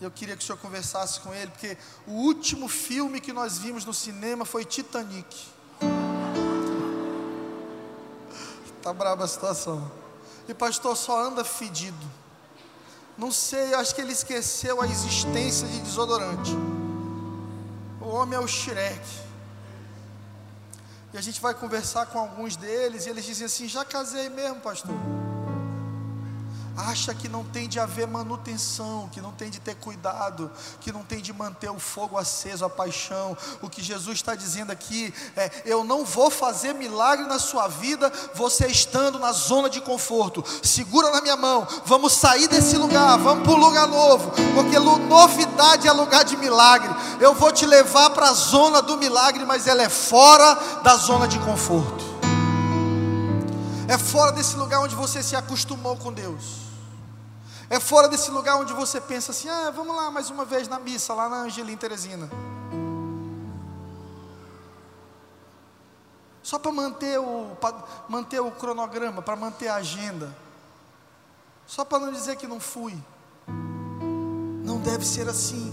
Eu 0.00 0.10
queria 0.10 0.36
que 0.36 0.42
o 0.42 0.46
senhor 0.46 0.58
conversasse 0.58 1.20
com 1.20 1.32
ele, 1.32 1.50
porque 1.50 1.76
o 2.06 2.12
último 2.12 2.68
filme 2.68 3.20
que 3.20 3.32
nós 3.32 3.58
vimos 3.58 3.84
no 3.84 3.94
cinema 3.94 4.44
foi 4.44 4.64
Titanic. 4.64 5.46
Tá 8.82 8.92
braba 8.92 9.24
a 9.24 9.28
situação. 9.28 9.90
E 10.48 10.52
pastor 10.52 10.96
só 10.96 11.24
anda 11.24 11.42
fedido. 11.42 12.06
Não 13.16 13.30
sei, 13.30 13.72
acho 13.74 13.94
que 13.94 14.00
ele 14.00 14.12
esqueceu 14.12 14.82
a 14.82 14.86
existência 14.86 15.66
de 15.66 15.80
desodorante. 15.80 16.50
O 18.00 18.08
homem 18.08 18.36
é 18.36 18.40
o 18.40 18.46
Shrek. 18.46 19.00
E 21.14 21.16
a 21.16 21.20
gente 21.20 21.40
vai 21.40 21.54
conversar 21.54 22.06
com 22.06 22.18
alguns 22.18 22.56
deles 22.56 23.06
e 23.06 23.08
eles 23.08 23.24
dizem 23.24 23.46
assim: 23.46 23.68
Já 23.68 23.84
casei 23.84 24.28
mesmo, 24.28 24.60
pastor 24.60 25.23
acha 26.76 27.14
que 27.14 27.28
não 27.28 27.44
tem 27.44 27.68
de 27.68 27.78
haver 27.78 28.06
manutenção, 28.06 29.08
que 29.12 29.20
não 29.20 29.32
tem 29.32 29.50
de 29.50 29.60
ter 29.60 29.74
cuidado, 29.76 30.50
que 30.80 30.92
não 30.92 31.02
tem 31.02 31.20
de 31.20 31.32
manter 31.32 31.70
o 31.70 31.78
fogo 31.78 32.18
aceso, 32.18 32.64
a 32.64 32.70
paixão. 32.70 33.36
O 33.62 33.68
que 33.68 33.82
Jesus 33.82 34.16
está 34.16 34.34
dizendo 34.34 34.70
aqui 34.70 35.12
é: 35.36 35.50
eu 35.64 35.84
não 35.84 36.04
vou 36.04 36.30
fazer 36.30 36.74
milagre 36.74 37.26
na 37.26 37.38
sua 37.38 37.68
vida, 37.68 38.12
você 38.34 38.66
estando 38.66 39.18
na 39.18 39.32
zona 39.32 39.70
de 39.70 39.80
conforto. 39.80 40.44
Segura 40.62 41.10
na 41.10 41.20
minha 41.20 41.36
mão, 41.36 41.66
vamos 41.84 42.12
sair 42.12 42.48
desse 42.48 42.76
lugar, 42.76 43.18
vamos 43.18 43.44
para 43.44 43.52
um 43.52 43.58
lugar 43.58 43.86
novo, 43.86 44.32
porque 44.54 44.78
novidade 44.78 45.88
é 45.88 45.92
lugar 45.92 46.24
de 46.24 46.36
milagre. 46.36 46.94
Eu 47.20 47.34
vou 47.34 47.52
te 47.52 47.66
levar 47.66 48.10
para 48.10 48.30
a 48.30 48.32
zona 48.32 48.82
do 48.82 48.96
milagre, 48.96 49.44
mas 49.44 49.66
ela 49.66 49.82
é 49.82 49.88
fora 49.88 50.54
da 50.82 50.96
zona 50.96 51.28
de 51.28 51.38
conforto. 51.38 52.13
É 53.88 53.98
fora 53.98 54.32
desse 54.32 54.56
lugar 54.56 54.80
onde 54.80 54.94
você 54.94 55.22
se 55.22 55.36
acostumou 55.36 55.96
com 55.96 56.12
Deus. 56.12 56.64
É 57.68 57.80
fora 57.80 58.08
desse 58.08 58.30
lugar 58.30 58.56
onde 58.56 58.72
você 58.72 59.00
pensa 59.00 59.32
assim: 59.32 59.48
ah, 59.48 59.70
vamos 59.70 59.94
lá 59.94 60.10
mais 60.10 60.30
uma 60.30 60.44
vez 60.44 60.68
na 60.68 60.78
missa, 60.78 61.12
lá 61.14 61.28
na 61.28 61.42
Angelim 61.42 61.76
Teresina. 61.76 62.30
Só 66.42 66.58
para 66.58 66.72
manter 66.72 67.18
o, 67.18 67.56
manter 68.08 68.40
o 68.40 68.50
cronograma, 68.50 69.22
para 69.22 69.34
manter 69.34 69.68
a 69.68 69.76
agenda. 69.76 70.34
Só 71.66 71.84
para 71.84 71.98
não 71.98 72.12
dizer 72.12 72.36
que 72.36 72.46
não 72.46 72.60
fui. 72.60 72.96
Não 74.62 74.78
deve 74.78 75.06
ser 75.06 75.28
assim. 75.28 75.72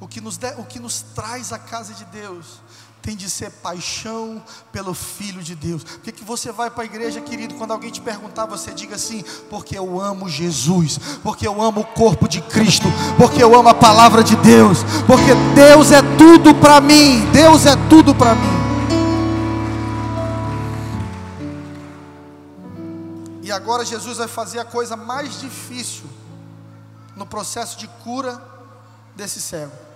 O 0.00 0.08
que, 0.08 0.20
nos 0.20 0.36
de, 0.36 0.52
o 0.52 0.64
que 0.64 0.78
nos 0.78 1.02
traz 1.02 1.52
à 1.52 1.58
casa 1.58 1.92
de 1.92 2.04
Deus 2.06 2.60
tem 3.02 3.16
de 3.16 3.30
ser 3.30 3.50
paixão 3.50 4.42
pelo 4.72 4.94
Filho 4.94 5.42
de 5.42 5.54
Deus. 5.54 5.82
Por 5.82 6.00
que, 6.00 6.12
que 6.12 6.24
você 6.24 6.52
vai 6.52 6.70
para 6.70 6.82
a 6.82 6.86
igreja, 6.86 7.20
querido? 7.20 7.54
Quando 7.54 7.72
alguém 7.72 7.90
te 7.90 8.00
perguntar, 8.00 8.46
você 8.46 8.72
diga 8.72 8.96
assim: 8.96 9.24
porque 9.48 9.76
eu 9.76 10.00
amo 10.00 10.28
Jesus, 10.28 10.98
porque 11.22 11.46
eu 11.46 11.60
amo 11.62 11.80
o 11.80 11.86
corpo 11.86 12.28
de 12.28 12.40
Cristo, 12.42 12.86
porque 13.16 13.42
eu 13.42 13.54
amo 13.58 13.68
a 13.68 13.74
palavra 13.74 14.22
de 14.22 14.36
Deus, 14.36 14.78
porque 15.06 15.34
Deus 15.54 15.92
é 15.92 16.02
tudo 16.16 16.54
para 16.54 16.80
mim, 16.80 17.24
Deus 17.32 17.66
é 17.66 17.74
tudo 17.88 18.14
para 18.14 18.34
mim. 18.34 18.60
E 23.42 23.52
agora 23.52 23.84
Jesus 23.84 24.18
vai 24.18 24.28
fazer 24.28 24.60
a 24.60 24.64
coisa 24.64 24.96
mais 24.96 25.40
difícil 25.40 26.04
no 27.16 27.26
processo 27.26 27.76
de 27.76 27.88
cura 28.04 28.40
desse 29.16 29.40
cego. 29.40 29.89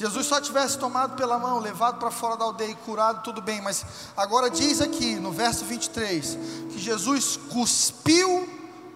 Jesus 0.00 0.28
só 0.28 0.40
tivesse 0.40 0.78
tomado 0.78 1.14
pela 1.14 1.38
mão, 1.38 1.58
levado 1.58 1.98
para 1.98 2.10
fora 2.10 2.34
da 2.34 2.46
aldeia 2.46 2.70
e 2.70 2.74
curado, 2.74 3.22
tudo 3.22 3.42
bem, 3.42 3.60
mas 3.60 3.84
agora 4.16 4.48
diz 4.48 4.80
aqui 4.80 5.16
no 5.16 5.30
verso 5.30 5.62
23 5.66 6.38
que 6.70 6.78
Jesus 6.78 7.36
cuspiu 7.36 8.48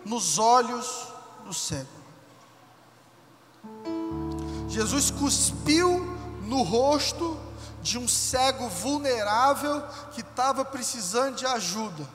nos 0.03 0.39
olhos 0.39 1.09
do 1.45 1.53
cego. 1.53 1.87
Jesus 4.67 5.11
cuspiu 5.11 6.07
no 6.45 6.63
rosto 6.63 7.39
de 7.83 7.99
um 7.99 8.09
cego 8.09 8.67
vulnerável 8.71 9.83
que 10.13 10.23
estava 10.23 10.65
precisando 10.65 11.37
de 11.37 11.45
ajuda. 11.45 12.09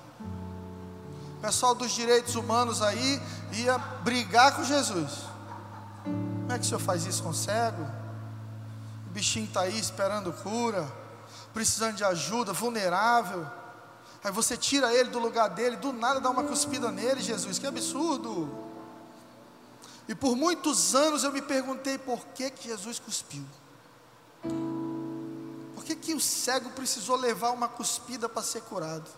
O 1.37 1.41
pessoal 1.41 1.75
dos 1.75 1.91
direitos 1.91 2.33
humanos 2.33 2.81
aí 2.81 3.21
ia 3.53 3.77
brigar 3.77 4.55
com 4.55 4.63
Jesus. 4.63 5.11
Como 6.03 6.51
é 6.51 6.57
que 6.57 6.65
o 6.65 6.67
senhor 6.67 6.79
faz 6.79 7.05
isso 7.05 7.21
com 7.21 7.29
o 7.29 7.35
cego? 7.35 7.98
Bichinho 9.19 9.47
está 9.47 9.63
aí 9.63 9.77
esperando 9.77 10.31
cura, 10.31 10.89
precisando 11.53 11.97
de 11.97 12.05
ajuda, 12.05 12.53
vulnerável. 12.53 13.45
Aí 14.23 14.31
você 14.31 14.55
tira 14.55 14.93
ele 14.93 15.09
do 15.09 15.19
lugar 15.19 15.49
dele, 15.49 15.75
do 15.75 15.91
nada 15.91 16.21
dá 16.21 16.29
uma 16.29 16.45
cuspida 16.45 16.89
nele, 16.89 17.19
Jesus, 17.19 17.59
que 17.59 17.67
absurdo. 17.67 18.49
E 20.07 20.15
por 20.15 20.37
muitos 20.37 20.95
anos 20.95 21.25
eu 21.25 21.33
me 21.33 21.41
perguntei 21.41 21.97
por 21.97 22.27
que, 22.27 22.49
que 22.49 22.69
Jesus 22.69 22.97
cuspiu. 22.97 23.45
Por 25.75 25.83
que, 25.83 25.97
que 25.97 26.13
o 26.13 26.19
cego 26.21 26.69
precisou 26.69 27.17
levar 27.17 27.51
uma 27.51 27.67
cuspida 27.67 28.29
para 28.29 28.41
ser 28.41 28.61
curado? 28.61 29.09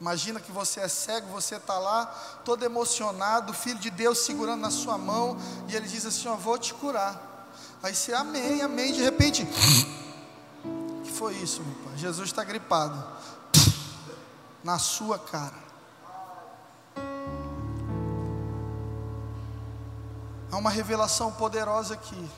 Imagina 0.00 0.40
que 0.40 0.50
você 0.50 0.80
é 0.80 0.88
cego, 0.88 1.28
você 1.28 1.58
está 1.58 1.78
lá, 1.78 2.06
todo 2.44 2.64
emocionado, 2.64 3.52
o 3.52 3.54
Filho 3.54 3.78
de 3.78 3.88
Deus 3.88 4.18
segurando 4.18 4.62
na 4.62 4.70
sua 4.72 4.98
mão, 4.98 5.36
e 5.68 5.76
ele 5.76 5.86
diz 5.86 6.04
assim: 6.04 6.26
Ó, 6.26 6.34
vou 6.34 6.58
te 6.58 6.74
curar. 6.74 7.31
Aí 7.82 7.94
você, 7.94 8.12
amém, 8.12 8.62
amém. 8.62 8.92
De 8.92 9.02
repente, 9.02 9.44
que 11.04 11.10
foi 11.10 11.34
isso, 11.34 11.62
meu 11.62 11.74
pai? 11.84 11.96
Jesus 11.96 12.28
está 12.28 12.44
gripado. 12.44 13.02
Na 14.62 14.78
sua 14.78 15.18
cara. 15.18 15.60
Há 20.50 20.56
uma 20.56 20.70
revelação 20.70 21.32
poderosa 21.32 21.94
aqui. 21.94 22.30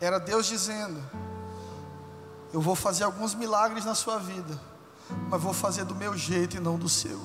Era 0.00 0.18
Deus 0.18 0.46
dizendo: 0.46 1.02
Eu 2.52 2.60
vou 2.60 2.74
fazer 2.74 3.04
alguns 3.04 3.34
milagres 3.34 3.84
na 3.84 3.94
sua 3.94 4.18
vida, 4.18 4.58
mas 5.28 5.42
vou 5.42 5.52
fazer 5.52 5.84
do 5.84 5.94
meu 5.94 6.16
jeito 6.16 6.56
e 6.56 6.60
não 6.60 6.78
do 6.78 6.88
seu 6.88 7.20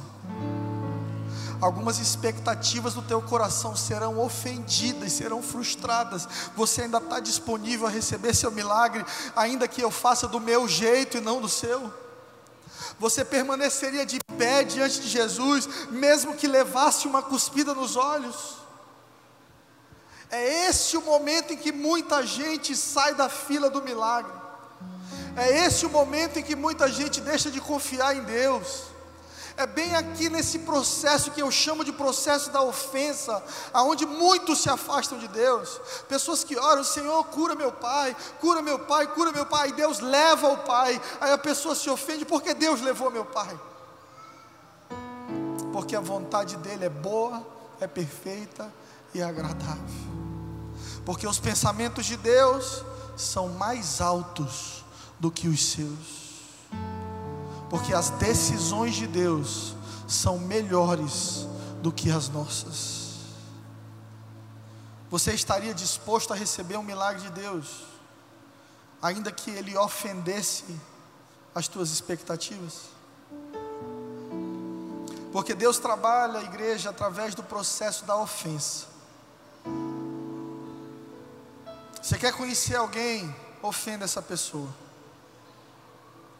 algumas 1.61 1.99
expectativas 1.99 2.95
do 2.95 3.01
teu 3.03 3.21
coração 3.21 3.75
serão 3.75 4.19
ofendidas, 4.19 5.13
serão 5.13 5.41
frustradas. 5.43 6.27
Você 6.55 6.81
ainda 6.81 6.97
está 6.97 7.19
disponível 7.19 7.85
a 7.85 7.89
receber 7.89 8.33
seu 8.33 8.51
milagre, 8.51 9.05
ainda 9.35 9.67
que 9.67 9.81
eu 9.81 9.91
faça 9.91 10.27
do 10.27 10.39
meu 10.39 10.67
jeito 10.67 11.17
e 11.17 11.21
não 11.21 11.39
do 11.39 11.47
seu? 11.47 11.93
Você 12.99 13.23
permaneceria 13.23 14.05
de 14.05 14.19
pé 14.37 14.63
diante 14.63 14.99
de 14.99 15.07
Jesus, 15.07 15.67
mesmo 15.91 16.35
que 16.35 16.47
levasse 16.47 17.07
uma 17.07 17.21
cuspida 17.21 17.73
nos 17.73 17.95
olhos? 17.95 18.57
É 20.29 20.67
esse 20.67 20.97
o 20.97 21.01
momento 21.01 21.53
em 21.53 21.57
que 21.57 21.71
muita 21.71 22.25
gente 22.25 22.75
sai 22.75 23.13
da 23.13 23.29
fila 23.29 23.69
do 23.69 23.81
milagre. 23.81 24.31
É 25.35 25.65
esse 25.65 25.85
o 25.85 25.89
momento 25.89 26.39
em 26.39 26.43
que 26.43 26.55
muita 26.55 26.87
gente 26.89 27.21
deixa 27.21 27.51
de 27.51 27.61
confiar 27.61 28.15
em 28.15 28.23
Deus. 28.23 28.90
É 29.61 29.67
bem 29.67 29.93
aqui 29.95 30.27
nesse 30.27 30.57
processo 30.57 31.29
que 31.29 31.39
eu 31.39 31.51
chamo 31.51 31.85
de 31.85 31.91
processo 31.91 32.49
da 32.49 32.63
ofensa, 32.63 33.43
aonde 33.71 34.07
muitos 34.07 34.59
se 34.59 34.71
afastam 34.71 35.19
de 35.19 35.27
Deus. 35.27 35.79
Pessoas 36.09 36.43
que 36.43 36.57
oram, 36.57 36.83
Senhor, 36.83 37.23
cura 37.25 37.53
meu 37.53 37.71
pai, 37.71 38.17
cura 38.39 38.59
meu 38.63 38.79
pai, 38.79 39.05
cura 39.05 39.31
meu 39.31 39.45
pai, 39.45 39.69
e 39.69 39.73
Deus 39.73 39.99
leva 39.99 40.47
o 40.47 40.57
pai. 40.57 40.99
Aí 41.19 41.31
a 41.31 41.37
pessoa 41.37 41.75
se 41.75 41.87
ofende 41.91 42.25
porque 42.25 42.55
Deus 42.55 42.81
levou 42.81 43.11
meu 43.11 43.23
pai. 43.23 43.55
Porque 45.71 45.95
a 45.95 46.01
vontade 46.01 46.57
dele 46.57 46.85
é 46.85 46.89
boa, 46.89 47.45
é 47.79 47.85
perfeita 47.85 48.67
e 49.13 49.21
agradável. 49.21 49.85
Porque 51.05 51.27
os 51.27 51.37
pensamentos 51.37 52.07
de 52.07 52.17
Deus 52.17 52.83
são 53.15 53.47
mais 53.49 54.01
altos 54.01 54.83
do 55.19 55.29
que 55.29 55.47
os 55.47 55.63
seus 55.63 56.20
porque 57.71 57.93
as 57.93 58.09
decisões 58.09 58.95
de 58.95 59.07
Deus 59.07 59.73
são 60.05 60.37
melhores 60.37 61.47
do 61.81 61.89
que 61.89 62.11
as 62.11 62.27
nossas. 62.27 63.11
Você 65.09 65.31
estaria 65.31 65.73
disposto 65.73 66.33
a 66.33 66.35
receber 66.35 66.75
um 66.75 66.83
milagre 66.83 67.21
de 67.21 67.29
Deus, 67.31 67.85
ainda 69.01 69.31
que 69.31 69.49
ele 69.51 69.77
ofendesse 69.77 70.65
as 71.55 71.69
tuas 71.69 71.91
expectativas? 71.91 72.89
Porque 75.31 75.53
Deus 75.53 75.79
trabalha 75.79 76.39
a 76.39 76.43
igreja 76.43 76.89
através 76.89 77.33
do 77.33 77.41
processo 77.41 78.03
da 78.03 78.17
ofensa. 78.17 78.87
Você 82.01 82.17
quer 82.17 82.33
conhecer 82.33 82.75
alguém? 82.75 83.33
Ofenda 83.63 84.03
essa 84.03 84.21
pessoa. 84.21 84.67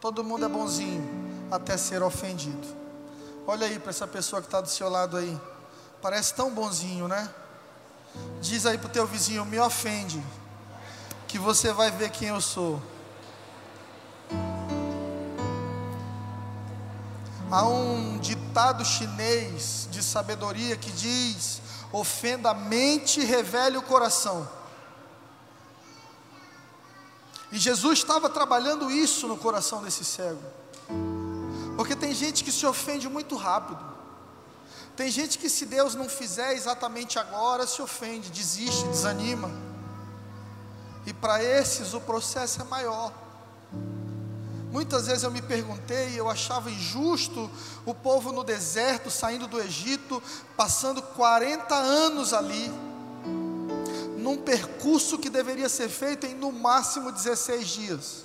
Todo 0.02 0.24
mundo 0.24 0.44
é 0.44 0.48
bonzinho 0.48 1.08
até 1.48 1.76
ser 1.76 2.02
ofendido. 2.02 2.66
Olha 3.46 3.68
aí 3.68 3.78
para 3.78 3.90
essa 3.90 4.04
pessoa 4.04 4.42
que 4.42 4.48
está 4.48 4.60
do 4.60 4.68
seu 4.68 4.88
lado 4.88 5.16
aí. 5.16 5.40
Parece 6.02 6.34
tão 6.34 6.50
bonzinho, 6.50 7.06
né? 7.06 7.32
Diz 8.40 8.66
aí 8.66 8.76
para 8.76 8.88
o 8.88 8.90
teu 8.90 9.06
vizinho: 9.06 9.44
me 9.44 9.60
ofende, 9.60 10.20
que 11.28 11.38
você 11.38 11.72
vai 11.72 11.92
ver 11.92 12.10
quem 12.10 12.30
eu 12.30 12.40
sou. 12.40 12.82
Há 17.48 17.64
um 17.68 18.18
ditado 18.18 18.84
chinês 18.84 19.86
de 19.88 20.02
sabedoria 20.02 20.76
que 20.76 20.90
diz: 20.90 21.62
ofenda 21.92 22.50
a 22.50 22.54
mente 22.54 23.20
e 23.20 23.24
revele 23.24 23.76
o 23.76 23.82
coração. 23.82 24.48
E 27.52 27.58
Jesus 27.58 27.98
estava 27.98 28.30
trabalhando 28.30 28.90
isso 28.90 29.28
no 29.28 29.36
coração 29.36 29.82
desse 29.82 30.04
cego. 30.04 30.42
Porque 31.76 31.94
tem 31.94 32.14
gente 32.14 32.42
que 32.42 32.50
se 32.50 32.64
ofende 32.64 33.08
muito 33.10 33.36
rápido. 33.36 33.92
Tem 34.96 35.10
gente 35.10 35.38
que, 35.38 35.50
se 35.50 35.66
Deus 35.66 35.94
não 35.94 36.08
fizer 36.08 36.54
exatamente 36.54 37.18
agora, 37.18 37.66
se 37.66 37.82
ofende, 37.82 38.30
desiste, 38.30 38.86
desanima. 38.88 39.50
E 41.06 41.12
para 41.12 41.42
esses 41.42 41.92
o 41.92 42.00
processo 42.00 42.62
é 42.62 42.64
maior. 42.64 43.12
Muitas 44.70 45.06
vezes 45.06 45.22
eu 45.22 45.30
me 45.30 45.42
perguntei, 45.42 46.18
eu 46.18 46.30
achava 46.30 46.70
injusto 46.70 47.50
o 47.84 47.94
povo 47.94 48.32
no 48.32 48.42
deserto, 48.42 49.10
saindo 49.10 49.46
do 49.46 49.60
Egito, 49.60 50.22
passando 50.56 51.02
40 51.02 51.74
anos 51.74 52.32
ali, 52.32 52.72
num 54.22 54.38
percurso 54.38 55.18
que 55.18 55.28
deveria 55.28 55.68
ser 55.68 55.88
feito 55.88 56.24
em 56.26 56.34
no 56.34 56.52
máximo 56.52 57.10
16 57.10 57.68
dias. 57.68 58.22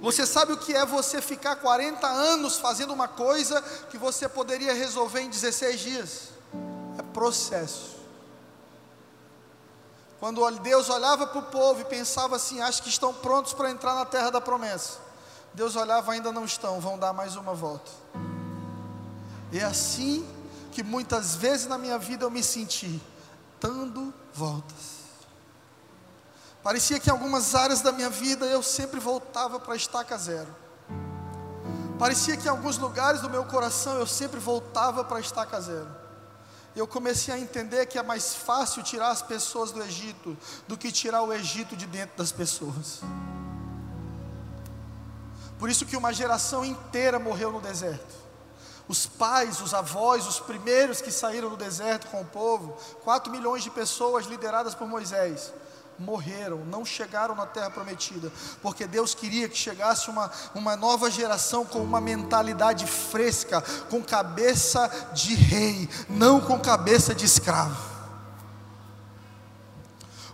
Você 0.00 0.24
sabe 0.24 0.52
o 0.52 0.56
que 0.56 0.74
é 0.74 0.86
você 0.86 1.20
ficar 1.20 1.56
40 1.56 2.06
anos 2.06 2.56
fazendo 2.56 2.92
uma 2.92 3.08
coisa 3.08 3.60
que 3.90 3.98
você 3.98 4.28
poderia 4.28 4.72
resolver 4.72 5.20
em 5.20 5.28
16 5.28 5.80
dias? 5.80 6.28
É 6.96 7.02
processo. 7.02 7.98
Quando 10.20 10.48
Deus 10.58 10.88
olhava 10.88 11.26
para 11.26 11.38
o 11.38 11.44
povo 11.44 11.80
e 11.80 11.84
pensava 11.84 12.36
assim: 12.36 12.60
acho 12.60 12.82
que 12.82 12.88
estão 12.88 13.12
prontos 13.12 13.52
para 13.52 13.70
entrar 13.70 13.94
na 13.94 14.04
terra 14.04 14.30
da 14.30 14.40
promessa. 14.40 14.98
Deus 15.54 15.74
olhava, 15.74 16.12
ainda 16.12 16.30
não 16.30 16.44
estão, 16.44 16.80
vão 16.80 16.98
dar 16.98 17.12
mais 17.12 17.34
uma 17.34 17.54
volta. 17.54 17.90
É 19.52 19.64
assim 19.64 20.26
que 20.70 20.82
muitas 20.82 21.34
vezes 21.34 21.66
na 21.66 21.78
minha 21.78 21.98
vida 21.98 22.24
eu 22.24 22.30
me 22.30 22.42
senti, 22.42 23.00
dando 23.60 24.12
voltas. 24.32 24.98
Parecia 26.62 26.98
que 26.98 27.08
em 27.08 27.12
algumas 27.12 27.54
áreas 27.54 27.80
da 27.80 27.92
minha 27.92 28.10
vida 28.10 28.46
eu 28.46 28.62
sempre 28.62 29.00
voltava 29.00 29.58
para 29.58 29.74
a 29.74 29.76
estaca 29.76 30.16
zero. 30.18 30.54
Parecia 31.98 32.36
que 32.36 32.46
em 32.46 32.50
alguns 32.50 32.78
lugares 32.78 33.20
do 33.20 33.30
meu 33.30 33.44
coração 33.44 33.94
eu 33.94 34.06
sempre 34.06 34.38
voltava 34.38 35.02
para 35.04 35.18
a 35.18 35.20
estaca 35.20 35.60
zero 35.60 36.08
eu 36.78 36.86
comecei 36.86 37.34
a 37.34 37.38
entender 37.38 37.86
que 37.86 37.98
é 37.98 38.02
mais 38.02 38.34
fácil 38.34 38.82
tirar 38.82 39.10
as 39.10 39.22
pessoas 39.22 39.72
do 39.72 39.82
Egito 39.82 40.36
do 40.66 40.76
que 40.76 40.92
tirar 40.92 41.22
o 41.22 41.32
Egito 41.32 41.76
de 41.76 41.86
dentro 41.86 42.16
das 42.16 42.30
pessoas. 42.30 43.00
Por 45.58 45.68
isso 45.68 45.84
que 45.84 45.96
uma 45.96 46.12
geração 46.12 46.64
inteira 46.64 47.18
morreu 47.18 47.50
no 47.50 47.60
deserto. 47.60 48.27
Os 48.88 49.06
pais, 49.06 49.60
os 49.60 49.74
avós, 49.74 50.26
os 50.26 50.40
primeiros 50.40 51.02
que 51.02 51.12
saíram 51.12 51.50
do 51.50 51.56
deserto 51.56 52.06
com 52.06 52.22
o 52.22 52.24
povo, 52.24 52.74
4 53.04 53.30
milhões 53.30 53.62
de 53.62 53.70
pessoas 53.70 54.24
lideradas 54.24 54.74
por 54.74 54.88
Moisés, 54.88 55.52
morreram, 55.98 56.64
não 56.64 56.84
chegaram 56.84 57.34
na 57.34 57.44
terra 57.44 57.70
prometida, 57.70 58.32
porque 58.62 58.86
Deus 58.86 59.14
queria 59.14 59.48
que 59.48 59.56
chegasse 59.56 60.08
uma, 60.08 60.30
uma 60.54 60.76
nova 60.76 61.10
geração 61.10 61.66
com 61.66 61.80
uma 61.80 62.00
mentalidade 62.00 62.86
fresca, 62.86 63.60
com 63.90 64.02
cabeça 64.02 64.88
de 65.12 65.34
rei, 65.34 65.88
não 66.08 66.40
com 66.40 66.58
cabeça 66.58 67.14
de 67.14 67.26
escravo. 67.26 67.98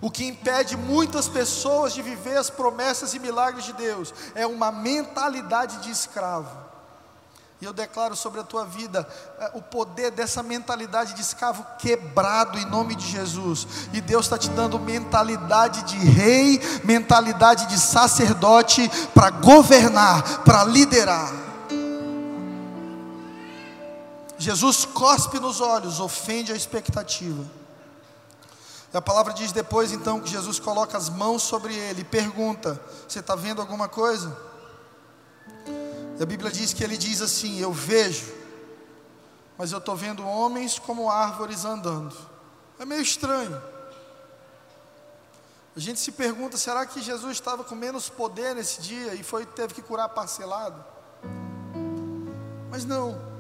O 0.01 0.11
que 0.11 0.27
impede 0.27 0.77
muitas 0.77 1.29
pessoas 1.29 1.95
de 1.95 2.03
viver 2.03 2.37
as 2.37 2.51
promessas 2.51 3.15
e 3.15 3.19
milagres 3.19 3.65
de 3.65 3.73
Deus 3.73 4.13
é 4.35 4.47
uma 4.47 4.71
mentalidade 4.71 5.79
de 5.79 5.91
escravo. 5.91 6.64
E 7.61 7.65
eu 7.65 7.73
declaro 7.73 8.17
sobre 8.17 8.41
a 8.41 8.45
tua 8.45 8.65
vida 8.65 9.07
eh, 9.39 9.51
o 9.55 9.63
poder 9.63 10.11
dessa 10.11 10.43
mentalidade 10.43 11.15
de 11.15 11.21
escravo 11.21 11.65
quebrado 11.79 12.59
em 12.59 12.67
nome 12.67 12.95
de 12.95 13.07
Jesus. 13.07 13.67
E 13.93 14.01
Deus 14.01 14.27
está 14.27 14.37
te 14.37 14.51
dando 14.51 14.79
mentalidade 14.79 15.83
de 15.85 15.97
rei, 15.97 16.61
mentalidade 16.83 17.67
de 17.67 17.79
sacerdote 17.79 18.91
para 19.15 19.31
governar, 19.31 20.43
para 20.45 20.65
liderar. 20.65 21.33
Jesus 24.37 24.85
cospe 24.85 25.39
nos 25.39 25.61
olhos, 25.61 26.01
ofende 26.01 26.53
a 26.53 26.57
expectativa. 26.57 27.45
E 28.93 28.97
a 28.97 29.01
palavra 29.01 29.33
diz 29.33 29.53
depois 29.53 29.91
então 29.91 30.21
que 30.21 30.29
Jesus 30.29 30.59
coloca 30.59 30.99
as 30.99 31.09
mãos 31.09 31.43
sobre 31.43 31.75
ele 31.75 32.03
e 32.03 32.05
pergunta: 32.05 32.81
Você 33.09 33.21
está 33.21 33.35
vendo 33.35 33.61
alguma 33.61 33.89
coisa? 33.89 34.54
A 36.21 36.25
Bíblia 36.25 36.51
diz 36.51 36.73
que 36.73 36.85
ele 36.85 36.97
diz 36.97 37.21
assim: 37.21 37.59
Eu 37.59 37.73
vejo, 37.73 38.33
mas 39.59 39.73
eu 39.73 39.79
estou 39.79 39.97
vendo 39.97 40.27
homens 40.27 40.79
como 40.79 41.11
árvores 41.11 41.65
andando. 41.65 42.17
É 42.79 42.85
meio 42.85 43.03
estranho. 43.03 43.61
A 45.77 45.81
gente 45.81 45.99
se 45.99 46.13
pergunta: 46.13 46.57
será 46.57 46.87
que 46.87 47.03
Jesus 47.03 47.33
estava 47.33 47.65
com 47.65 47.75
menos 47.75 48.09
poder 48.09 48.55
nesse 48.55 48.81
dia 48.81 49.15
e 49.15 49.23
foi 49.23 49.45
teve 49.45 49.75
que 49.75 49.83
curar 49.83 50.09
parcelado? 50.09 50.85
Mas 52.71 52.85
não 52.85 53.34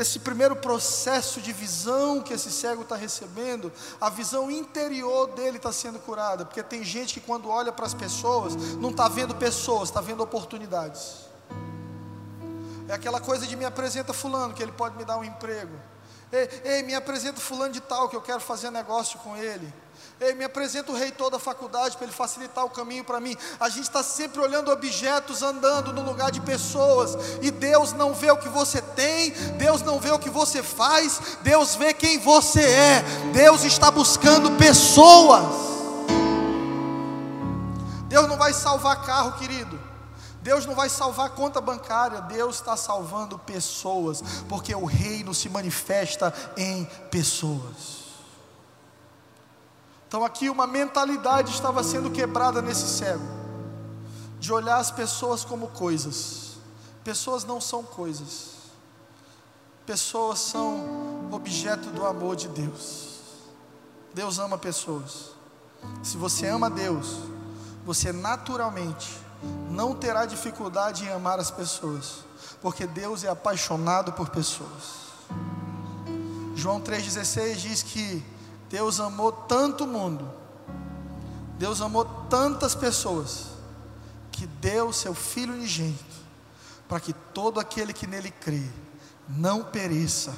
esse 0.00 0.18
primeiro 0.18 0.56
processo 0.56 1.40
de 1.40 1.52
visão 1.52 2.22
que 2.22 2.32
esse 2.32 2.50
cego 2.50 2.82
está 2.82 2.96
recebendo, 2.96 3.72
a 4.00 4.08
visão 4.08 4.50
interior 4.50 5.28
dele 5.28 5.56
está 5.56 5.72
sendo 5.72 5.98
curada, 5.98 6.44
porque 6.44 6.62
tem 6.62 6.82
gente 6.84 7.14
que 7.14 7.20
quando 7.20 7.48
olha 7.48 7.72
para 7.72 7.86
as 7.86 7.94
pessoas, 7.94 8.54
não 8.76 8.90
está 8.90 9.08
vendo 9.08 9.34
pessoas, 9.34 9.88
está 9.88 10.00
vendo 10.00 10.22
oportunidades. 10.22 11.28
É 12.88 12.94
aquela 12.94 13.20
coisa 13.20 13.46
de 13.46 13.54
me 13.54 13.64
apresenta 13.64 14.12
fulano, 14.12 14.52
que 14.52 14.62
ele 14.62 14.72
pode 14.72 14.96
me 14.96 15.04
dar 15.04 15.16
um 15.16 15.24
emprego. 15.24 15.74
Ei, 16.32 16.48
ei, 16.64 16.82
me 16.82 16.94
apresenta 16.94 17.40
fulano 17.40 17.72
de 17.72 17.80
tal, 17.80 18.08
que 18.08 18.16
eu 18.16 18.20
quero 18.20 18.40
fazer 18.40 18.70
negócio 18.70 19.18
com 19.20 19.36
ele. 19.36 19.72
Ei, 20.20 20.34
me 20.34 20.44
apresenta 20.44 20.92
o 20.92 20.94
reitor 20.94 21.30
da 21.30 21.38
faculdade 21.38 21.96
para 21.96 22.04
ele 22.04 22.14
facilitar 22.14 22.64
o 22.64 22.70
caminho 22.70 23.02
para 23.02 23.18
mim. 23.20 23.36
A 23.58 23.68
gente 23.68 23.84
está 23.84 24.02
sempre 24.02 24.40
olhando 24.40 24.70
objetos, 24.70 25.42
andando 25.42 25.92
no 25.92 26.02
lugar 26.02 26.30
de 26.30 26.40
pessoas, 26.40 27.16
e 27.40 27.50
Deus 27.50 27.92
não 27.94 28.12
vê 28.12 28.30
o 28.30 28.36
que 28.36 28.48
você 28.48 28.82
tem, 28.82 29.30
Deus 29.56 29.80
não 29.82 29.98
vê 29.98 30.10
o 30.10 30.18
que 30.18 30.28
você 30.28 30.62
faz, 30.62 31.38
Deus 31.42 31.74
vê 31.74 31.94
quem 31.94 32.18
você 32.18 32.62
é. 32.62 33.02
Deus 33.32 33.64
está 33.64 33.90
buscando 33.90 34.50
pessoas. 34.58 35.44
Deus 38.08 38.28
não 38.28 38.36
vai 38.36 38.52
salvar 38.52 39.04
carro, 39.06 39.38
querido. 39.38 39.80
Deus 40.42 40.66
não 40.66 40.74
vai 40.74 40.88
salvar 40.88 41.30
conta 41.30 41.60
bancária, 41.60 42.20
Deus 42.22 42.56
está 42.56 42.76
salvando 42.76 43.38
pessoas, 43.38 44.22
porque 44.48 44.74
o 44.74 44.84
reino 44.84 45.34
se 45.34 45.48
manifesta 45.48 46.32
em 46.56 46.84
pessoas. 47.10 47.99
Então 50.10 50.24
aqui 50.24 50.50
uma 50.50 50.66
mentalidade 50.66 51.52
estava 51.52 51.84
sendo 51.84 52.10
quebrada 52.10 52.60
nesse 52.60 52.98
cego, 52.98 53.22
de 54.40 54.52
olhar 54.52 54.78
as 54.78 54.90
pessoas 54.90 55.44
como 55.44 55.68
coisas. 55.68 56.54
Pessoas 57.04 57.44
não 57.44 57.60
são 57.60 57.84
coisas. 57.84 58.56
Pessoas 59.86 60.40
são 60.40 61.28
objeto 61.30 61.90
do 61.90 62.04
amor 62.04 62.34
de 62.34 62.48
Deus. 62.48 63.20
Deus 64.12 64.40
ama 64.40 64.58
pessoas. 64.58 65.30
Se 66.02 66.16
você 66.16 66.48
ama 66.48 66.68
Deus, 66.68 67.20
você 67.86 68.12
naturalmente 68.12 69.16
não 69.70 69.94
terá 69.94 70.26
dificuldade 70.26 71.04
em 71.04 71.12
amar 71.12 71.38
as 71.38 71.52
pessoas, 71.52 72.24
porque 72.60 72.84
Deus 72.84 73.22
é 73.22 73.28
apaixonado 73.28 74.12
por 74.14 74.28
pessoas. 74.30 75.06
João 76.56 76.80
3,16 76.80 77.54
diz 77.54 77.82
que 77.84 78.39
Deus 78.70 79.00
amou 79.00 79.32
tanto 79.32 79.82
o 79.82 79.86
mundo, 79.86 80.30
Deus 81.58 81.80
amou 81.80 82.04
tantas 82.30 82.72
pessoas, 82.72 83.48
que 84.30 84.46
deu 84.46 84.92
seu 84.92 85.12
Filho 85.12 85.52
unigênito, 85.52 86.04
para 86.88 87.00
que 87.00 87.12
todo 87.12 87.58
aquele 87.58 87.92
que 87.92 88.06
nele 88.06 88.30
crê, 88.30 88.64
não 89.28 89.64
pereça, 89.64 90.32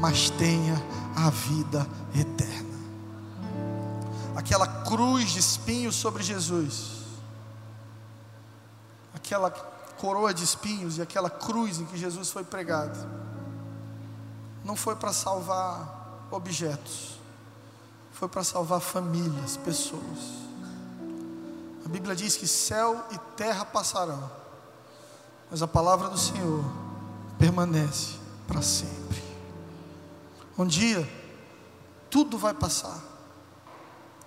mas 0.00 0.30
tenha 0.30 0.74
a 1.14 1.28
vida 1.28 1.86
eterna. 2.18 2.74
Aquela 4.34 4.66
cruz 4.66 5.32
de 5.32 5.38
espinhos 5.38 5.94
sobre 5.94 6.22
Jesus, 6.22 7.02
aquela 9.14 9.50
coroa 9.50 10.32
de 10.32 10.42
espinhos 10.42 10.96
e 10.96 11.02
aquela 11.02 11.28
cruz 11.28 11.78
em 11.80 11.84
que 11.84 11.98
Jesus 11.98 12.30
foi 12.30 12.44
pregado, 12.44 12.98
não 14.64 14.74
foi 14.74 14.96
para 14.96 15.12
salvar 15.12 16.26
objetos, 16.30 17.18
foi 18.24 18.28
para 18.30 18.42
salvar 18.44 18.80
famílias, 18.80 19.58
pessoas. 19.58 20.00
A 21.84 21.88
Bíblia 21.90 22.16
diz 22.16 22.36
que 22.36 22.46
céu 22.46 23.04
e 23.10 23.18
terra 23.36 23.66
passarão, 23.66 24.30
mas 25.50 25.60
a 25.60 25.68
palavra 25.68 26.08
do 26.08 26.16
Senhor 26.16 26.64
permanece 27.38 28.14
para 28.48 28.62
sempre. 28.62 29.22
Um 30.56 30.64
dia, 30.64 31.06
tudo 32.08 32.38
vai 32.38 32.54
passar, 32.54 32.98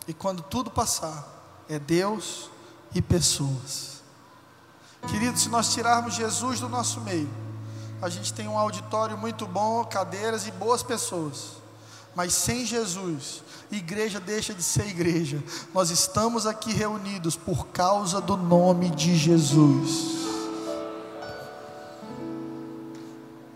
e 0.07 0.13
quando 0.13 0.43
tudo 0.43 0.69
passar, 0.69 1.65
é 1.67 1.79
Deus 1.79 2.51
e 2.93 3.01
pessoas. 3.01 4.03
Querido, 5.07 5.39
se 5.39 5.49
nós 5.49 5.73
tirarmos 5.73 6.13
Jesus 6.13 6.59
do 6.59 6.69
nosso 6.69 7.01
meio, 7.01 7.29
a 7.99 8.09
gente 8.09 8.31
tem 8.31 8.47
um 8.47 8.59
auditório 8.59 9.17
muito 9.17 9.47
bom, 9.47 9.83
cadeiras 9.85 10.45
e 10.45 10.51
boas 10.51 10.83
pessoas. 10.83 11.66
Mas 12.17 12.33
sem 12.33 12.65
Jesus, 12.65 13.43
igreja 13.71 14.19
deixa 14.19 14.51
de 14.51 14.63
ser 14.63 14.87
igreja. 14.87 15.37
Nós 15.71 15.91
estamos 15.91 16.47
aqui 16.47 16.73
reunidos 16.73 17.35
por 17.35 17.67
causa 17.67 18.19
do 18.19 18.35
nome 18.35 18.89
de 18.89 19.15
Jesus. 19.15 20.17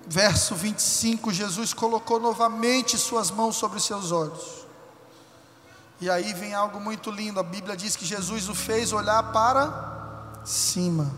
Verso 0.05 0.53
25: 0.53 1.33
Jesus 1.33 1.73
colocou 1.73 2.19
novamente 2.19 2.99
suas 2.99 3.31
mãos 3.31 3.55
sobre 3.55 3.79
os 3.79 3.83
seus 3.83 4.11
olhos. 4.11 4.67
E 5.99 6.07
aí 6.07 6.31
vem 6.31 6.53
algo 6.53 6.79
muito 6.79 7.09
lindo. 7.09 7.39
A 7.39 7.43
Bíblia 7.43 7.75
diz 7.75 7.95
que 7.95 8.05
Jesus 8.05 8.47
o 8.47 8.53
fez 8.53 8.93
olhar 8.93 9.31
para 9.31 10.43
cima. 10.45 11.11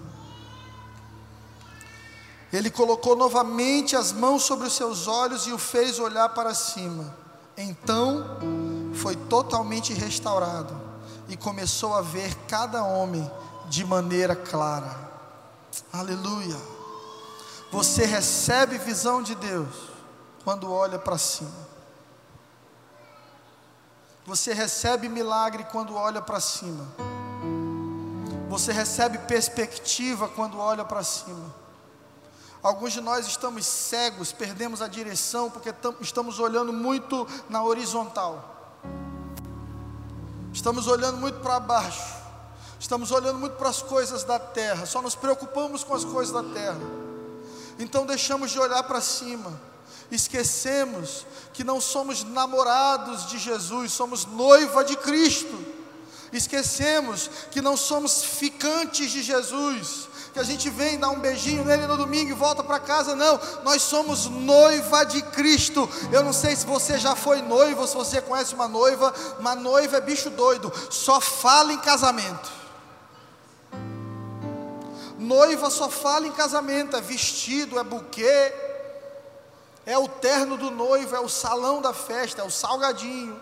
Ele 2.53 2.69
colocou 2.69 3.17
novamente 3.17 3.97
as 3.97 4.13
mãos 4.13 4.43
sobre 4.43 4.65
os 4.65 4.73
seus 4.77 5.07
olhos 5.07 5.45
e 5.45 5.51
o 5.51 5.57
fez 5.57 5.99
olhar 5.99 6.29
para 6.29 6.53
cima. 6.53 7.21
Então 7.58 8.39
foi 8.95 9.16
totalmente 9.16 9.93
restaurado 9.93 10.80
e 11.28 11.38
começou 11.38 11.93
a 11.93 12.01
ver 12.01 12.36
cada 12.47 12.84
homem 12.84 13.30
de 13.70 13.86
maneira 13.86 14.36
clara. 14.36 15.12
Aleluia. 15.91 16.58
Você 17.72 18.06
recebe 18.06 18.78
visão 18.78 19.24
de 19.24 19.36
Deus 19.36 19.68
quando 20.43 20.72
olha 20.72 20.99
para 20.99 21.18
cima. 21.18 21.74
Você 24.26 24.54
recebe 24.54 25.10
milagre 25.10 25.66
quando 25.66 25.95
olha 25.95 26.22
para 26.22 26.39
cima. 26.39 26.88
Você 28.49 28.72
recebe 28.72 29.18
perspectiva 29.20 30.30
quando 30.30 30.60
olha 30.60 30.86
para 30.86 31.04
cima. 31.04 31.62
Alguns 32.64 32.93
de 32.93 33.01
nós 33.01 33.28
estamos 33.28 33.66
cegos, 33.66 34.32
perdemos 34.32 34.82
a 34.82 34.88
direção 34.88 35.51
porque 35.51 35.74
estamos 35.99 36.39
olhando 36.39 36.72
muito 36.72 37.28
na 37.49 37.61
horizontal. 37.61 38.80
Estamos 40.53 40.88
olhando 40.88 41.18
muito 41.18 41.39
para 41.41 41.59
baixo. 41.59 42.24
Estamos 42.80 43.11
olhando 43.11 43.38
muito 43.38 43.57
para 43.57 43.70
as 43.70 43.82
coisas 43.82 44.24
da 44.24 44.39
terra. 44.39 44.86
Só 44.86 45.01
nos 45.01 45.14
preocupamos 45.14 45.84
com 45.84 45.93
as 45.93 46.05
coisas 46.05 46.34
da 46.34 46.41
terra. 46.41 46.80
Então 47.78 48.05
deixamos 48.05 48.51
de 48.51 48.59
olhar 48.59 48.84
para 48.84 49.01
cima 49.01 49.59
esquecemos 50.11 51.26
que 51.53 51.64
não 51.64 51.80
somos 51.82 52.24
namorados 52.24 53.30
de 53.30 53.38
Jesus, 53.38 53.91
somos 53.91 54.26
noiva 54.26 54.84
de 54.84 54.95
Cristo. 54.97 55.74
Esquecemos 56.32 57.30
que 57.51 57.61
não 57.61 57.78
somos 57.78 58.24
ficantes 58.24 59.11
de 59.11 59.22
Jesus, 59.22 60.09
que 60.34 60.39
a 60.39 60.43
gente 60.43 60.67
vem 60.71 60.97
dar 60.97 61.11
um 61.11 61.19
beijinho 61.19 61.63
nele 61.63 61.86
no 61.86 61.95
domingo 61.95 62.31
e 62.31 62.34
volta 62.34 62.63
para 62.63 62.79
casa, 62.79 63.15
não. 63.15 63.39
Nós 63.63 63.84
somos 63.84 64.25
noiva 64.25 65.05
de 65.05 65.21
Cristo. 65.21 65.88
Eu 66.11 66.23
não 66.23 66.34
sei 66.34 66.55
se 66.55 66.65
você 66.65 66.97
já 66.97 67.15
foi 67.15 67.41
noivo, 67.43 67.88
se 67.88 67.95
você 67.95 68.19
conhece 68.19 68.55
uma 68.55 68.67
noiva, 68.67 69.13
uma 69.39 69.53
noiva 69.53 69.97
é 69.97 70.01
bicho 70.01 70.31
doido, 70.31 70.73
só 70.89 71.21
fala 71.21 71.71
em 71.71 71.77
casamento. 71.77 72.51
Noiva 75.19 75.69
só 75.69 75.88
fala 75.88 76.25
em 76.25 76.31
casamento, 76.31 76.97
é 76.97 77.01
vestido, 77.01 77.79
é 77.79 77.84
buquê, 77.84 78.53
é 79.86 79.97
o 79.97 80.07
terno 80.07 80.57
do 80.57 80.71
noivo, 80.71 81.15
é 81.15 81.19
o 81.19 81.29
salão 81.29 81.79
da 81.79 81.93
festa, 81.93 82.41
é 82.41 82.45
o 82.45 82.49
salgadinho. 82.49 83.39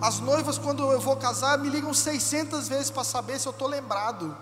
As 0.00 0.20
noivas, 0.20 0.58
quando 0.58 0.92
eu 0.92 1.00
vou 1.00 1.16
casar, 1.16 1.56
me 1.56 1.70
ligam 1.70 1.94
600 1.94 2.68
vezes 2.68 2.90
para 2.90 3.02
saber 3.02 3.40
se 3.40 3.48
eu 3.48 3.52
estou 3.52 3.66
lembrado. 3.66 4.36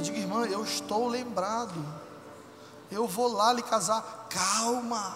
Eu 0.00 0.04
digo, 0.04 0.16
irmã, 0.16 0.46
eu 0.46 0.64
estou 0.64 1.06
lembrado. 1.08 1.74
Eu 2.90 3.06
vou 3.06 3.30
lá 3.30 3.52
lhe 3.52 3.60
casar. 3.60 4.28
Calma. 4.30 5.14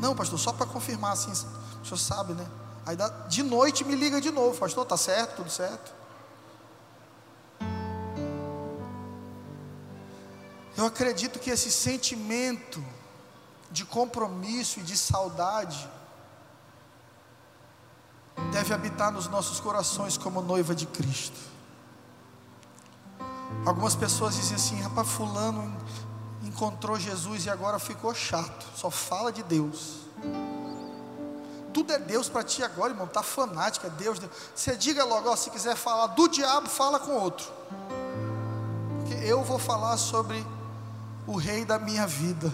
Não, 0.00 0.12
pastor, 0.16 0.40
só 0.40 0.52
para 0.52 0.66
confirmar 0.66 1.12
assim. 1.12 1.30
O 1.30 1.84
senhor 1.84 1.96
sabe, 1.96 2.32
né? 2.34 2.50
Aí 2.84 2.96
de 3.28 3.44
noite 3.44 3.84
me 3.84 3.94
liga 3.94 4.20
de 4.20 4.32
novo, 4.32 4.58
pastor, 4.58 4.84
tá 4.84 4.96
certo, 4.96 5.36
tudo 5.36 5.50
certo. 5.50 5.92
Eu 10.76 10.86
acredito 10.86 11.38
que 11.38 11.50
esse 11.50 11.70
sentimento 11.70 12.84
de 13.70 13.84
compromisso 13.84 14.80
e 14.80 14.82
de 14.82 14.96
saudade 14.96 15.88
deve 18.50 18.74
habitar 18.74 19.12
nos 19.12 19.28
nossos 19.28 19.60
corações 19.60 20.16
como 20.16 20.42
noiva 20.42 20.74
de 20.74 20.86
Cristo. 20.86 21.49
Algumas 23.64 23.94
pessoas 23.94 24.34
dizem 24.34 24.56
assim: 24.56 24.80
rapaz, 24.80 25.08
Fulano 25.08 25.76
encontrou 26.42 26.98
Jesus 26.98 27.46
e 27.46 27.50
agora 27.50 27.78
ficou 27.78 28.14
chato, 28.14 28.66
só 28.76 28.90
fala 28.90 29.32
de 29.32 29.42
Deus. 29.42 30.00
Tudo 31.72 31.92
é 31.92 31.98
Deus 31.98 32.28
para 32.28 32.42
ti 32.42 32.62
agora, 32.62 32.92
irmão, 32.92 33.06
está 33.06 33.22
fanático, 33.22 33.86
é 33.86 33.90
Deus, 33.90 34.18
Deus. 34.18 34.32
Você 34.54 34.76
diga 34.76 35.04
logo, 35.04 35.30
ó, 35.30 35.36
se 35.36 35.50
quiser 35.50 35.76
falar 35.76 36.08
do 36.08 36.28
diabo, 36.28 36.68
fala 36.68 36.98
com 36.98 37.12
outro. 37.12 37.46
Porque 38.98 39.24
eu 39.24 39.44
vou 39.44 39.58
falar 39.58 39.96
sobre 39.96 40.44
o 41.26 41.36
rei 41.36 41.64
da 41.64 41.78
minha 41.78 42.06
vida 42.06 42.52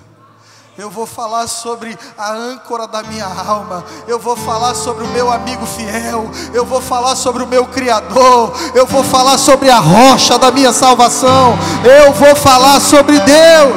eu 0.79 0.91
vou 0.91 1.07
falar 1.07 1.47
sobre 1.47 1.99
a 2.19 2.33
âncora 2.33 2.87
da 2.87 3.03
minha 3.03 3.27
alma, 3.27 3.85
eu 4.07 4.19
vou 4.19 4.37
falar 4.37 4.75
sobre 4.75 5.05
o 5.05 5.09
meu 5.09 5.33
amigo 5.33 5.65
fiel, 5.65 6.31
eu 6.53 6.67
vou 6.67 6.81
falar 6.81 7.17
sobre 7.17 7.43
o 7.43 7.47
meu 7.47 7.67
Criador, 7.67 8.53
eu 8.75 8.87
vou 8.87 9.03
falar 9.03 9.39
sobre 9.39 9.71
a 9.71 9.79
rocha 9.79 10.39
da 10.39 10.51
minha 10.51 10.73
salvação, 10.73 11.55
eu 11.83 12.13
vou 12.13 12.37
falar 12.37 12.81
sobre 12.81 13.19
Deus. 13.21 13.77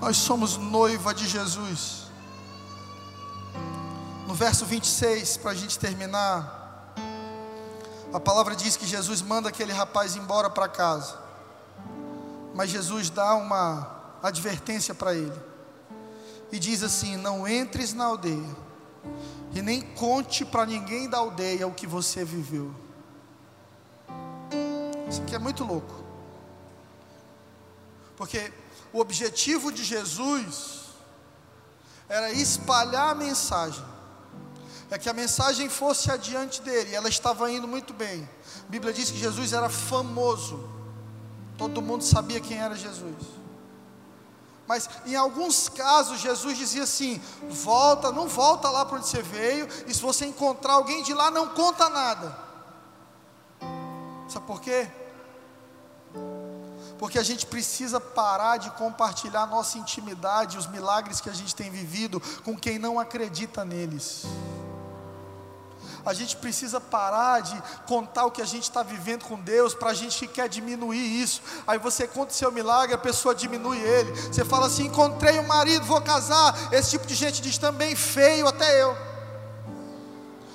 Nós 0.00 0.18
somos 0.18 0.56
noiva 0.56 1.14
de 1.14 1.26
Jesus. 1.26 2.04
No 4.26 4.34
verso 4.34 4.66
26, 4.66 5.38
para 5.38 5.52
a 5.52 5.54
gente 5.54 5.78
terminar, 5.78 6.92
a 8.12 8.20
palavra 8.20 8.54
diz 8.54 8.76
que 8.76 8.86
Jesus 8.86 9.22
manda 9.22 9.48
aquele 9.48 9.72
rapaz 9.72 10.14
embora 10.14 10.50
para 10.50 10.68
casa. 10.68 11.25
Mas 12.56 12.70
Jesus 12.70 13.10
dá 13.10 13.34
uma 13.34 14.16
advertência 14.22 14.94
para 14.94 15.14
ele. 15.14 15.38
E 16.50 16.58
diz 16.58 16.82
assim: 16.82 17.14
Não 17.14 17.46
entres 17.46 17.92
na 17.92 18.06
aldeia, 18.06 18.56
e 19.54 19.60
nem 19.60 19.82
conte 19.82 20.42
para 20.42 20.64
ninguém 20.64 21.06
da 21.06 21.18
aldeia 21.18 21.66
o 21.66 21.74
que 21.74 21.86
você 21.86 22.24
viveu. 22.24 22.74
Isso 25.06 25.20
aqui 25.20 25.34
é 25.34 25.38
muito 25.38 25.64
louco. 25.64 26.02
Porque 28.16 28.50
o 28.90 29.00
objetivo 29.00 29.70
de 29.70 29.84
Jesus 29.84 30.86
era 32.08 32.32
espalhar 32.32 33.10
a 33.10 33.14
mensagem. 33.14 33.84
É 34.90 34.96
que 34.96 35.10
a 35.10 35.12
mensagem 35.12 35.68
fosse 35.68 36.10
adiante 36.10 36.62
dele, 36.62 36.94
ela 36.94 37.08
estava 37.08 37.50
indo 37.50 37.68
muito 37.68 37.92
bem. 37.92 38.26
A 38.66 38.70
Bíblia 38.70 38.94
diz 38.94 39.10
que 39.10 39.18
Jesus 39.18 39.52
era 39.52 39.68
famoso 39.68 40.76
Todo 41.56 41.80
mundo 41.82 42.04
sabia 42.04 42.40
quem 42.40 42.58
era 42.58 42.76
Jesus. 42.76 43.36
Mas 44.66 44.90
em 45.06 45.14
alguns 45.14 45.68
casos 45.68 46.20
Jesus 46.20 46.58
dizia 46.58 46.82
assim: 46.82 47.20
volta, 47.48 48.10
não 48.10 48.26
volta 48.26 48.68
lá 48.68 48.84
para 48.84 48.98
onde 48.98 49.06
você 49.06 49.22
veio, 49.22 49.68
e 49.86 49.94
se 49.94 50.00
você 50.00 50.26
encontrar 50.26 50.74
alguém 50.74 51.02
de 51.02 51.14
lá, 51.14 51.30
não 51.30 51.48
conta 51.50 51.88
nada. 51.88 52.36
Sabe 54.28 54.46
por 54.46 54.60
quê? 54.60 54.88
Porque 56.98 57.18
a 57.18 57.22
gente 57.22 57.46
precisa 57.46 58.00
parar 58.00 58.56
de 58.56 58.70
compartilhar 58.70 59.46
nossa 59.46 59.78
intimidade, 59.78 60.58
os 60.58 60.66
milagres 60.66 61.20
que 61.20 61.30
a 61.30 61.34
gente 61.34 61.54
tem 61.54 61.70
vivido 61.70 62.20
com 62.42 62.56
quem 62.56 62.78
não 62.78 62.98
acredita 62.98 63.64
neles. 63.64 64.24
A 66.06 66.14
gente 66.14 66.36
precisa 66.36 66.80
parar 66.80 67.40
de 67.40 67.60
contar 67.86 68.26
o 68.26 68.30
que 68.30 68.40
a 68.40 68.46
gente 68.46 68.62
está 68.62 68.82
vivendo 68.82 69.24
com 69.24 69.38
Deus 69.40 69.74
para 69.74 69.90
a 69.90 69.94
gente 69.94 70.16
que 70.20 70.28
quer 70.28 70.48
diminuir 70.48 71.20
isso. 71.20 71.42
Aí 71.66 71.78
você 71.78 72.06
conta 72.06 72.32
o 72.32 72.34
seu 72.34 72.52
milagre, 72.52 72.94
a 72.94 72.98
pessoa 72.98 73.34
diminui 73.34 73.78
ele. 73.78 74.12
Você 74.12 74.44
fala 74.44 74.68
assim: 74.68 74.86
encontrei 74.86 75.38
um 75.40 75.46
marido, 75.46 75.84
vou 75.84 76.00
casar. 76.00 76.72
Esse 76.72 76.90
tipo 76.90 77.06
de 77.06 77.14
gente 77.14 77.42
diz 77.42 77.58
também 77.58 77.96
feio, 77.96 78.46
até 78.46 78.80
eu. 78.80 78.96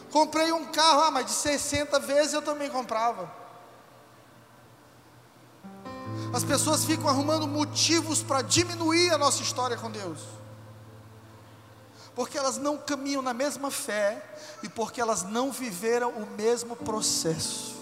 Comprei 0.10 0.54
um 0.54 0.66
carro, 0.66 1.02
ah, 1.02 1.12
mas 1.12 1.26
de 1.26 1.34
60 1.34 2.00
vezes 2.00 2.34
eu 2.34 2.42
também 2.42 2.70
comprava. 2.70 3.30
As 6.34 6.46
pessoas 6.46 6.86
ficam 6.86 7.10
arrumando 7.10 7.46
motivos 7.46 8.24
para 8.24 8.42
diminuir 8.42 9.12
a 9.12 9.18
nossa 9.18 9.44
história 9.44 9.76
com 9.76 9.92
Deus. 9.92 10.20
Porque 12.16 12.38
elas 12.38 12.58
não 12.58 12.78
caminham 12.78 13.22
na 13.22 13.34
mesma 13.34 13.72
fé 13.72 14.24
e 14.62 14.70
porque 14.70 15.00
elas 15.00 15.24
não 15.24 15.52
viveram 15.52 16.10
o 16.12 16.26
mesmo 16.26 16.76
processo. 16.76 17.76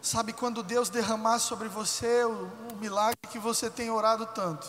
Sabe 0.00 0.32
quando 0.32 0.62
Deus 0.62 0.88
derramar 0.88 1.40
sobre 1.40 1.68
você 1.68 2.24
o, 2.24 2.48
o 2.72 2.76
milagre 2.76 3.18
que 3.28 3.38
você 3.38 3.68
tem 3.68 3.90
orado 3.90 4.24
tanto? 4.26 4.66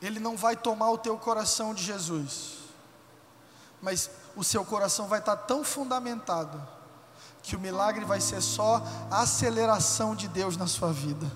Ele 0.00 0.18
não 0.18 0.36
vai 0.36 0.56
tomar 0.56 0.90
o 0.90 0.98
teu 0.98 1.16
coração 1.16 1.74
de 1.74 1.84
Jesus, 1.84 2.58
mas 3.80 4.10
o 4.34 4.42
seu 4.42 4.64
coração 4.64 5.06
vai 5.06 5.18
estar 5.18 5.36
tão 5.36 5.62
fundamentado 5.62 6.60
que 7.42 7.56
o 7.56 7.60
milagre 7.60 8.04
vai 8.04 8.20
ser 8.20 8.40
só 8.40 8.82
a 9.10 9.20
aceleração 9.20 10.14
de 10.16 10.26
Deus 10.26 10.56
na 10.56 10.66
sua 10.66 10.92
vida. 10.92 11.30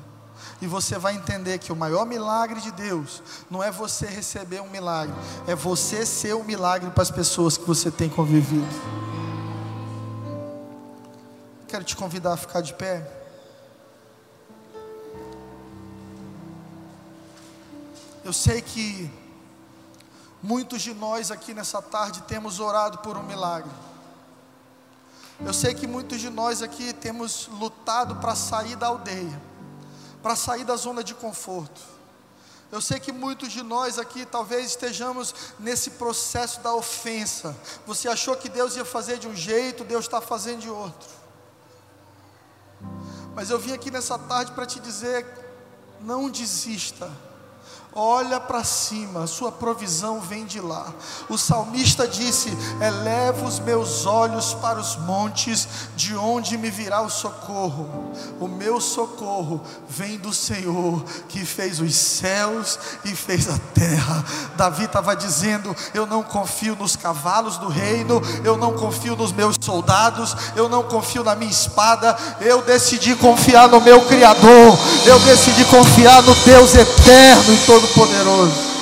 E 0.61 0.66
você 0.66 0.98
vai 0.98 1.14
entender 1.14 1.59
que 1.59 1.70
o 1.70 1.76
maior 1.76 2.07
milagre 2.07 2.61
de 2.61 2.70
Deus 2.72 3.22
não 3.50 3.62
é 3.62 3.70
você 3.70 4.07
receber 4.07 4.61
um 4.61 4.70
milagre, 4.70 5.14
é 5.46 5.54
você 5.54 6.07
ser 6.07 6.34
um 6.34 6.42
milagre 6.42 6.90
para 6.90 7.02
as 7.02 7.11
pessoas 7.11 7.59
que 7.59 7.64
você 7.64 7.90
tem 7.90 8.09
convivido. 8.09 8.66
Quero 11.68 11.84
te 11.84 11.94
convidar 11.94 12.32
a 12.32 12.36
ficar 12.36 12.62
de 12.62 12.72
pé. 12.72 13.07
Eu 18.24 18.32
sei 18.32 18.62
que 18.62 19.11
muitos 20.42 20.80
de 20.82 20.94
nós 20.94 21.30
aqui 21.30 21.52
nessa 21.52 21.82
tarde 21.82 22.22
temos 22.22 22.61
orado 22.61 22.98
por 22.98 23.16
um 23.16 23.22
milagre. 23.22 23.70
Eu 25.44 25.52
sei 25.52 25.74
que 25.74 25.86
muitos 25.86 26.20
de 26.20 26.30
nós 26.30 26.62
aqui 26.62 26.92
temos 26.94 27.48
lutado 27.48 28.16
para 28.16 28.34
sair 28.34 28.74
da 28.74 28.86
aldeia, 28.86 29.40
para 30.27 30.35
sair 30.35 30.64
da 30.64 30.74
zona 30.74 31.05
de 31.05 31.14
conforto. 31.14 31.81
Eu 32.72 32.81
sei 32.81 32.99
que 32.99 33.12
muitos 33.12 33.53
de 33.53 33.62
nós 33.62 33.97
aqui 33.97 34.27
talvez 34.27 34.66
estejamos 34.66 35.33
nesse 35.57 35.91
processo 35.91 36.59
da 36.62 36.74
ofensa. 36.74 37.57
Você 37.87 38.09
achou 38.09 38.35
que 38.35 38.49
Deus 38.49 38.74
ia 38.74 38.85
fazer 38.85 39.20
de 39.20 39.29
um 39.29 39.37
jeito, 39.37 39.85
Deus 39.85 40.05
está 40.05 40.20
fazendo 40.20 40.62
de 40.62 40.68
outro. 40.68 41.09
Mas 43.37 43.51
eu 43.51 43.59
vim 43.61 43.72
aqui 43.72 43.89
nessa 43.89 44.18
tarde 44.18 44.51
para 44.51 44.66
te 44.66 44.81
dizer: 44.81 45.24
não 46.01 46.29
desista 46.29 47.09
Olha 47.99 48.38
para 48.38 48.62
cima, 48.62 49.26
sua 49.26 49.51
provisão 49.51 50.20
vem 50.20 50.44
de 50.44 50.61
lá. 50.61 50.84
O 51.30 51.38
salmista 51.38 52.07
disse: 52.07 52.55
Eleva 52.78 53.47
os 53.47 53.59
meus 53.59 54.05
olhos 54.05 54.53
para 54.53 54.78
os 54.78 54.97
montes, 54.97 55.66
de 55.97 56.14
onde 56.14 56.59
me 56.59 56.68
virá 56.68 57.01
o 57.01 57.09
socorro. 57.09 58.12
O 58.38 58.47
meu 58.49 58.82
socorro 58.82 59.62
vem 59.88 60.18
do 60.18 60.30
Senhor, 60.30 61.03
que 61.26 61.42
fez 61.42 61.80
os 61.80 61.94
céus 61.94 62.78
e 63.03 63.16
fez 63.16 63.49
a 63.49 63.59
terra. 63.72 64.22
Davi 64.59 64.84
estava 64.84 65.16
dizendo: 65.16 65.74
Eu 65.94 66.05
não 66.05 66.22
confio 66.22 66.76
nos 66.76 66.97
cavalos 66.97 67.57
do 67.57 67.68
reino, 67.68 68.20
eu 68.44 68.59
não 68.59 68.74
confio 68.74 69.16
nos 69.16 69.32
meus 69.32 69.57
soldados, 69.59 70.36
eu 70.55 70.68
não 70.68 70.82
confio 70.82 71.24
na 71.24 71.34
minha 71.34 71.51
espada, 71.51 72.14
eu 72.42 72.61
decidi 72.61 73.16
confiar 73.16 73.70
no 73.70 73.80
meu 73.80 74.05
Criador, 74.05 74.78
eu 75.07 75.18
decidi 75.20 75.64
confiar 75.64 76.22
no 76.22 76.34
Deus 76.34 76.74
eterno 76.74 77.55
e 77.55 77.64
todo 77.64 77.86
Todo-Poderoso. 77.87 78.76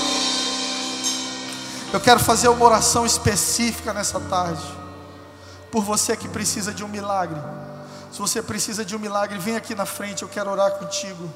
Eu 1.92 2.00
quero 2.00 2.20
fazer 2.20 2.48
uma 2.48 2.64
oração 2.64 3.05
específica 3.05 3.92
nessa 3.92 4.18
tarde, 4.18 4.64
por 5.70 5.84
você 5.84 6.16
que 6.16 6.28
precisa 6.28 6.72
de 6.72 6.82
um 6.82 6.88
milagre. 6.88 7.40
Se 8.12 8.18
você 8.18 8.42
precisa 8.42 8.84
de 8.84 8.96
um 8.96 8.98
milagre, 8.98 9.38
vem 9.38 9.57
aqui 9.57 9.74
na 9.74 9.84
frente, 9.84 10.22
eu 10.22 10.28
quero 10.28 10.50
orar 10.50 10.72
contigo. 10.72 11.30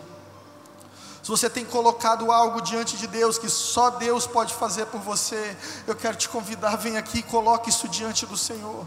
Se 1.23 1.29
você 1.29 1.51
tem 1.51 1.64
colocado 1.64 2.33
algo 2.33 2.61
diante 2.61 2.97
de 2.97 3.07
Deus 3.07 3.39
que 3.39 3.49
só 3.49 3.91
Deus 3.91 4.27
pode 4.27 4.55
fazer 4.55 4.87
por 4.87 5.01
você, 5.01 5.57
eu 5.87 5.95
quero 5.95 6.16
te 6.16 6.29
convidar, 6.29 6.77
vem 6.77 6.97
aqui 6.97 7.19
e 7.19 7.23
coloque 7.23 7.71
isso 7.71 7.89
diante 7.89 8.25
do 8.25 8.37
Senhor. 8.37 8.87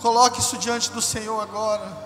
Coloque 0.00 0.40
isso 0.40 0.56
diante 0.56 0.90
do 0.90 1.02
Senhor 1.02 1.40
agora 1.40 2.05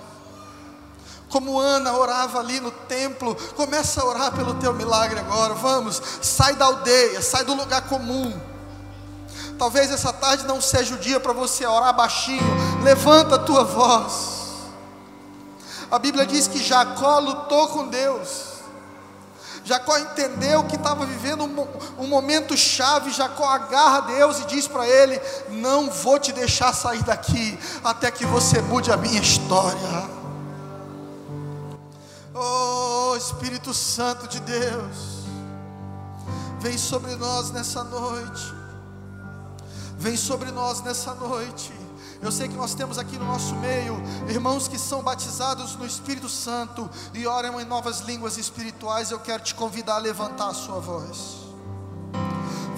como 1.31 1.61
Ana 1.61 1.93
orava 1.97 2.41
ali 2.41 2.59
no 2.59 2.73
templo, 2.73 3.37
começa 3.57 4.03
a 4.03 4.05
orar 4.05 4.33
pelo 4.33 4.55
teu 4.55 4.75
milagre 4.75 5.21
agora. 5.21 5.55
Vamos, 5.55 6.03
sai 6.21 6.57
da 6.57 6.67
aldeia, 6.67 7.23
sai 7.23 7.45
do 7.45 7.55
lugar 7.55 7.83
comum. 7.83 8.39
Talvez 9.57 9.91
essa 9.93 10.13
tarde 10.13 10.47
não 10.47 10.61
seja 10.61 10.95
o 10.95 10.99
dia 10.99 11.21
para 11.21 11.33
você 11.33 11.65
orar 11.65 11.95
baixinho. 11.95 12.43
Levanta 12.83 13.37
a 13.37 13.39
tua 13.39 13.63
voz. 13.63 14.41
A 15.91 15.99
Bíblia 15.99 16.27
diz 16.27 16.49
que 16.49 16.63
Jacó 16.63 17.21
lutou 17.21 17.69
com 17.69 17.89
Deus. 17.89 18.51
Jacó 19.65 19.99
entendeu 19.99 20.65
que 20.65 20.75
estava 20.75 21.07
vivendo 21.07 21.45
um, 21.45 21.69
um, 22.03 22.09
momento 22.09 22.57
chave. 22.57 23.11
Jacó 23.11 23.45
agarra 23.45 24.01
Deus 24.01 24.41
e 24.41 24.47
diz 24.47 24.67
para 24.67 24.89
ele: 24.89 25.21
Não 25.51 25.91
vou 25.91 26.19
te 26.19 26.33
deixar 26.33 26.73
sair 26.73 27.03
daqui 27.05 27.59
até 27.85 28.11
que 28.11 28.25
você 28.25 28.61
mude 28.63 28.91
a 28.91 28.97
minha 28.97 29.21
história. 29.21 30.20
Oh 32.43 33.15
Espírito 33.19 33.75
Santo 33.75 34.27
de 34.27 34.41
Deus, 34.41 35.27
vem 36.59 36.79
sobre 36.79 37.15
nós 37.17 37.51
nessa 37.51 37.85
noite. 37.85 38.55
Vem 39.99 40.17
sobre 40.17 40.51
nós 40.51 40.81
nessa 40.81 41.13
noite. 41.15 41.71
Eu 42.23 42.33
sei 42.33 42.49
que 42.49 42.55
nós 42.57 42.73
temos 42.73 42.97
aqui 42.97 43.19
no 43.19 43.27
nosso 43.27 43.55
meio 43.57 43.95
irmãos 44.27 44.69
que 44.69 44.79
são 44.79 45.03
batizados 45.03 45.77
no 45.77 45.85
Espírito 45.85 46.31
Santo 46.31 46.89
e 47.13 47.27
oram 47.27 47.61
em 47.61 47.67
novas 47.67 48.01
línguas 48.01 48.39
espirituais. 48.39 49.11
Eu 49.11 49.21
quero 49.21 49.43
te 49.43 49.55
convidar 49.55 49.97
a 49.97 49.99
levantar 49.99 50.49
a 50.49 50.55
sua 50.55 50.81
voz. 50.81 51.40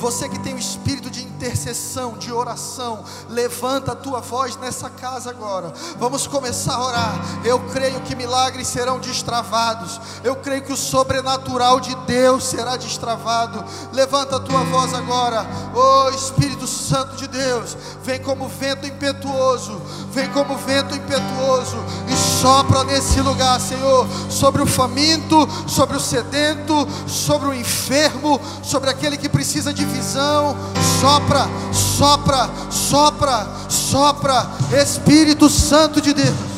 Você 0.02 0.28
que 0.28 0.40
tem 0.40 0.52
o 0.52 0.58
espírito 0.58 1.08
de 1.08 1.22
intercessão, 1.22 2.18
de 2.18 2.32
oração, 2.32 3.04
levanta 3.28 3.92
a 3.92 3.94
tua 3.94 4.18
voz 4.18 4.56
nessa 4.56 4.90
casa 4.90 5.30
agora. 5.30 5.72
Vamos 5.96 6.26
começar 6.26 6.74
a 6.74 6.84
orar. 6.84 7.14
Eu 7.44 7.60
creio 7.68 8.00
que 8.00 8.16
milagres 8.16 8.66
serão 8.66 8.98
destravados. 8.98 10.00
Eu 10.24 10.34
creio 10.34 10.62
que 10.62 10.72
o 10.72 10.76
sobrenatural 10.76 11.78
de 11.78 11.94
Deus 12.04 12.42
será 12.42 12.76
destravado. 12.76 13.64
Levanta 13.92 14.38
a 14.38 14.40
tua 14.40 14.64
voz 14.64 14.92
agora. 14.92 15.46
Oh 15.72 16.10
Espírito 16.10 16.66
Santo 16.66 17.14
de 17.14 17.28
Deus, 17.28 17.76
vem 18.02 18.20
como 18.20 18.48
vento 18.48 18.84
impetuoso, 18.84 19.80
vem 20.10 20.28
como 20.30 20.56
vento 20.56 20.96
impetuoso 20.96 21.76
e 22.08 22.16
sopra 22.40 22.82
nesse 22.82 23.20
lugar, 23.20 23.60
Senhor, 23.60 24.06
sobre 24.28 24.62
o 24.62 24.66
faminto, 24.66 25.48
sobre 25.68 25.96
o 25.96 26.00
sedento, 26.00 26.88
sobre 27.06 27.48
o 27.48 27.54
enfermo, 27.54 28.40
sobre 28.64 28.90
aquele 28.90 29.16
que 29.16 29.28
precisa 29.28 29.72
de 29.72 29.91
visão, 29.92 30.56
sopra, 31.00 31.48
sopra, 31.72 32.50
sopra, 32.70 33.46
sopra, 33.68 34.46
Espírito 34.72 35.48
Santo 35.48 36.00
de 36.00 36.12
Deus. 36.12 36.52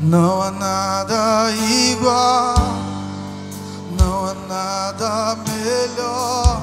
Não 0.00 0.42
há 0.42 0.50
nada 0.50 1.50
igual, 1.52 2.54
não 3.98 4.26
há 4.26 4.34
nada 4.48 5.36
melhor 5.46 6.62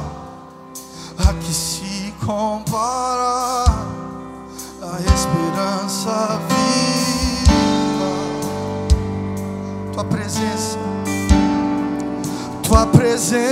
a 1.18 1.34
que 1.34 1.54
se 1.54 2.14
comparar 2.26 3.66
a 4.82 5.00
esperança 5.02 6.40
viva, 6.50 7.54
tua 9.94 10.04
presença 10.04 10.69
tua 12.70 12.86
presença. 12.86 13.48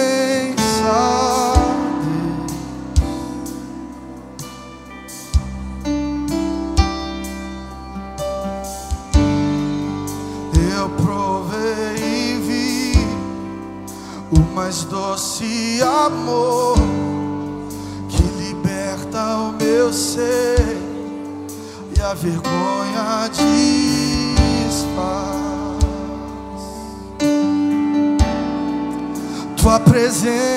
Eu 10.72 10.88
provei 10.89 11.97
e 11.97 12.38
vi 12.38 12.93
o 14.32 14.39
mais 14.53 14.84
doce 14.84 15.82
amor 15.82 16.78
que 18.07 18.22
liberta 18.22 19.20
o 19.38 19.53
meu 19.53 19.91
ser 19.91 20.78
e 21.97 22.01
a 22.01 22.13
vergonha 22.13 23.28
desfaz. 23.30 23.87
Tua 30.10 30.57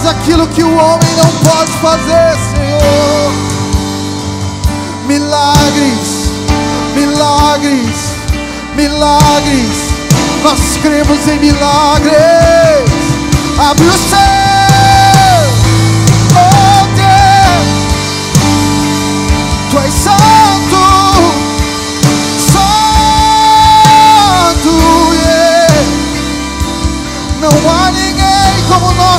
faz 0.00 0.06
aquilo 0.06 0.46
que 0.48 0.62
o 0.62 0.76
homem 0.76 1.14
não 1.16 1.50
pode 1.50 1.70
fazer, 1.72 2.36
Senhor. 2.54 3.32
Milagres, 5.06 6.32
milagres, 6.94 8.16
milagres. 8.76 9.90
Nós 10.42 10.58
cremos 10.82 11.28
em 11.28 11.38
milagres. 11.38 12.90
Abre 13.58 13.86
o 13.86 13.92
céu. 13.92 14.49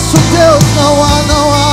nosso 0.02 0.18
Deus 0.18 0.64
não 0.76 1.04
há, 1.04 1.22
não 1.28 1.54
há 1.54 1.71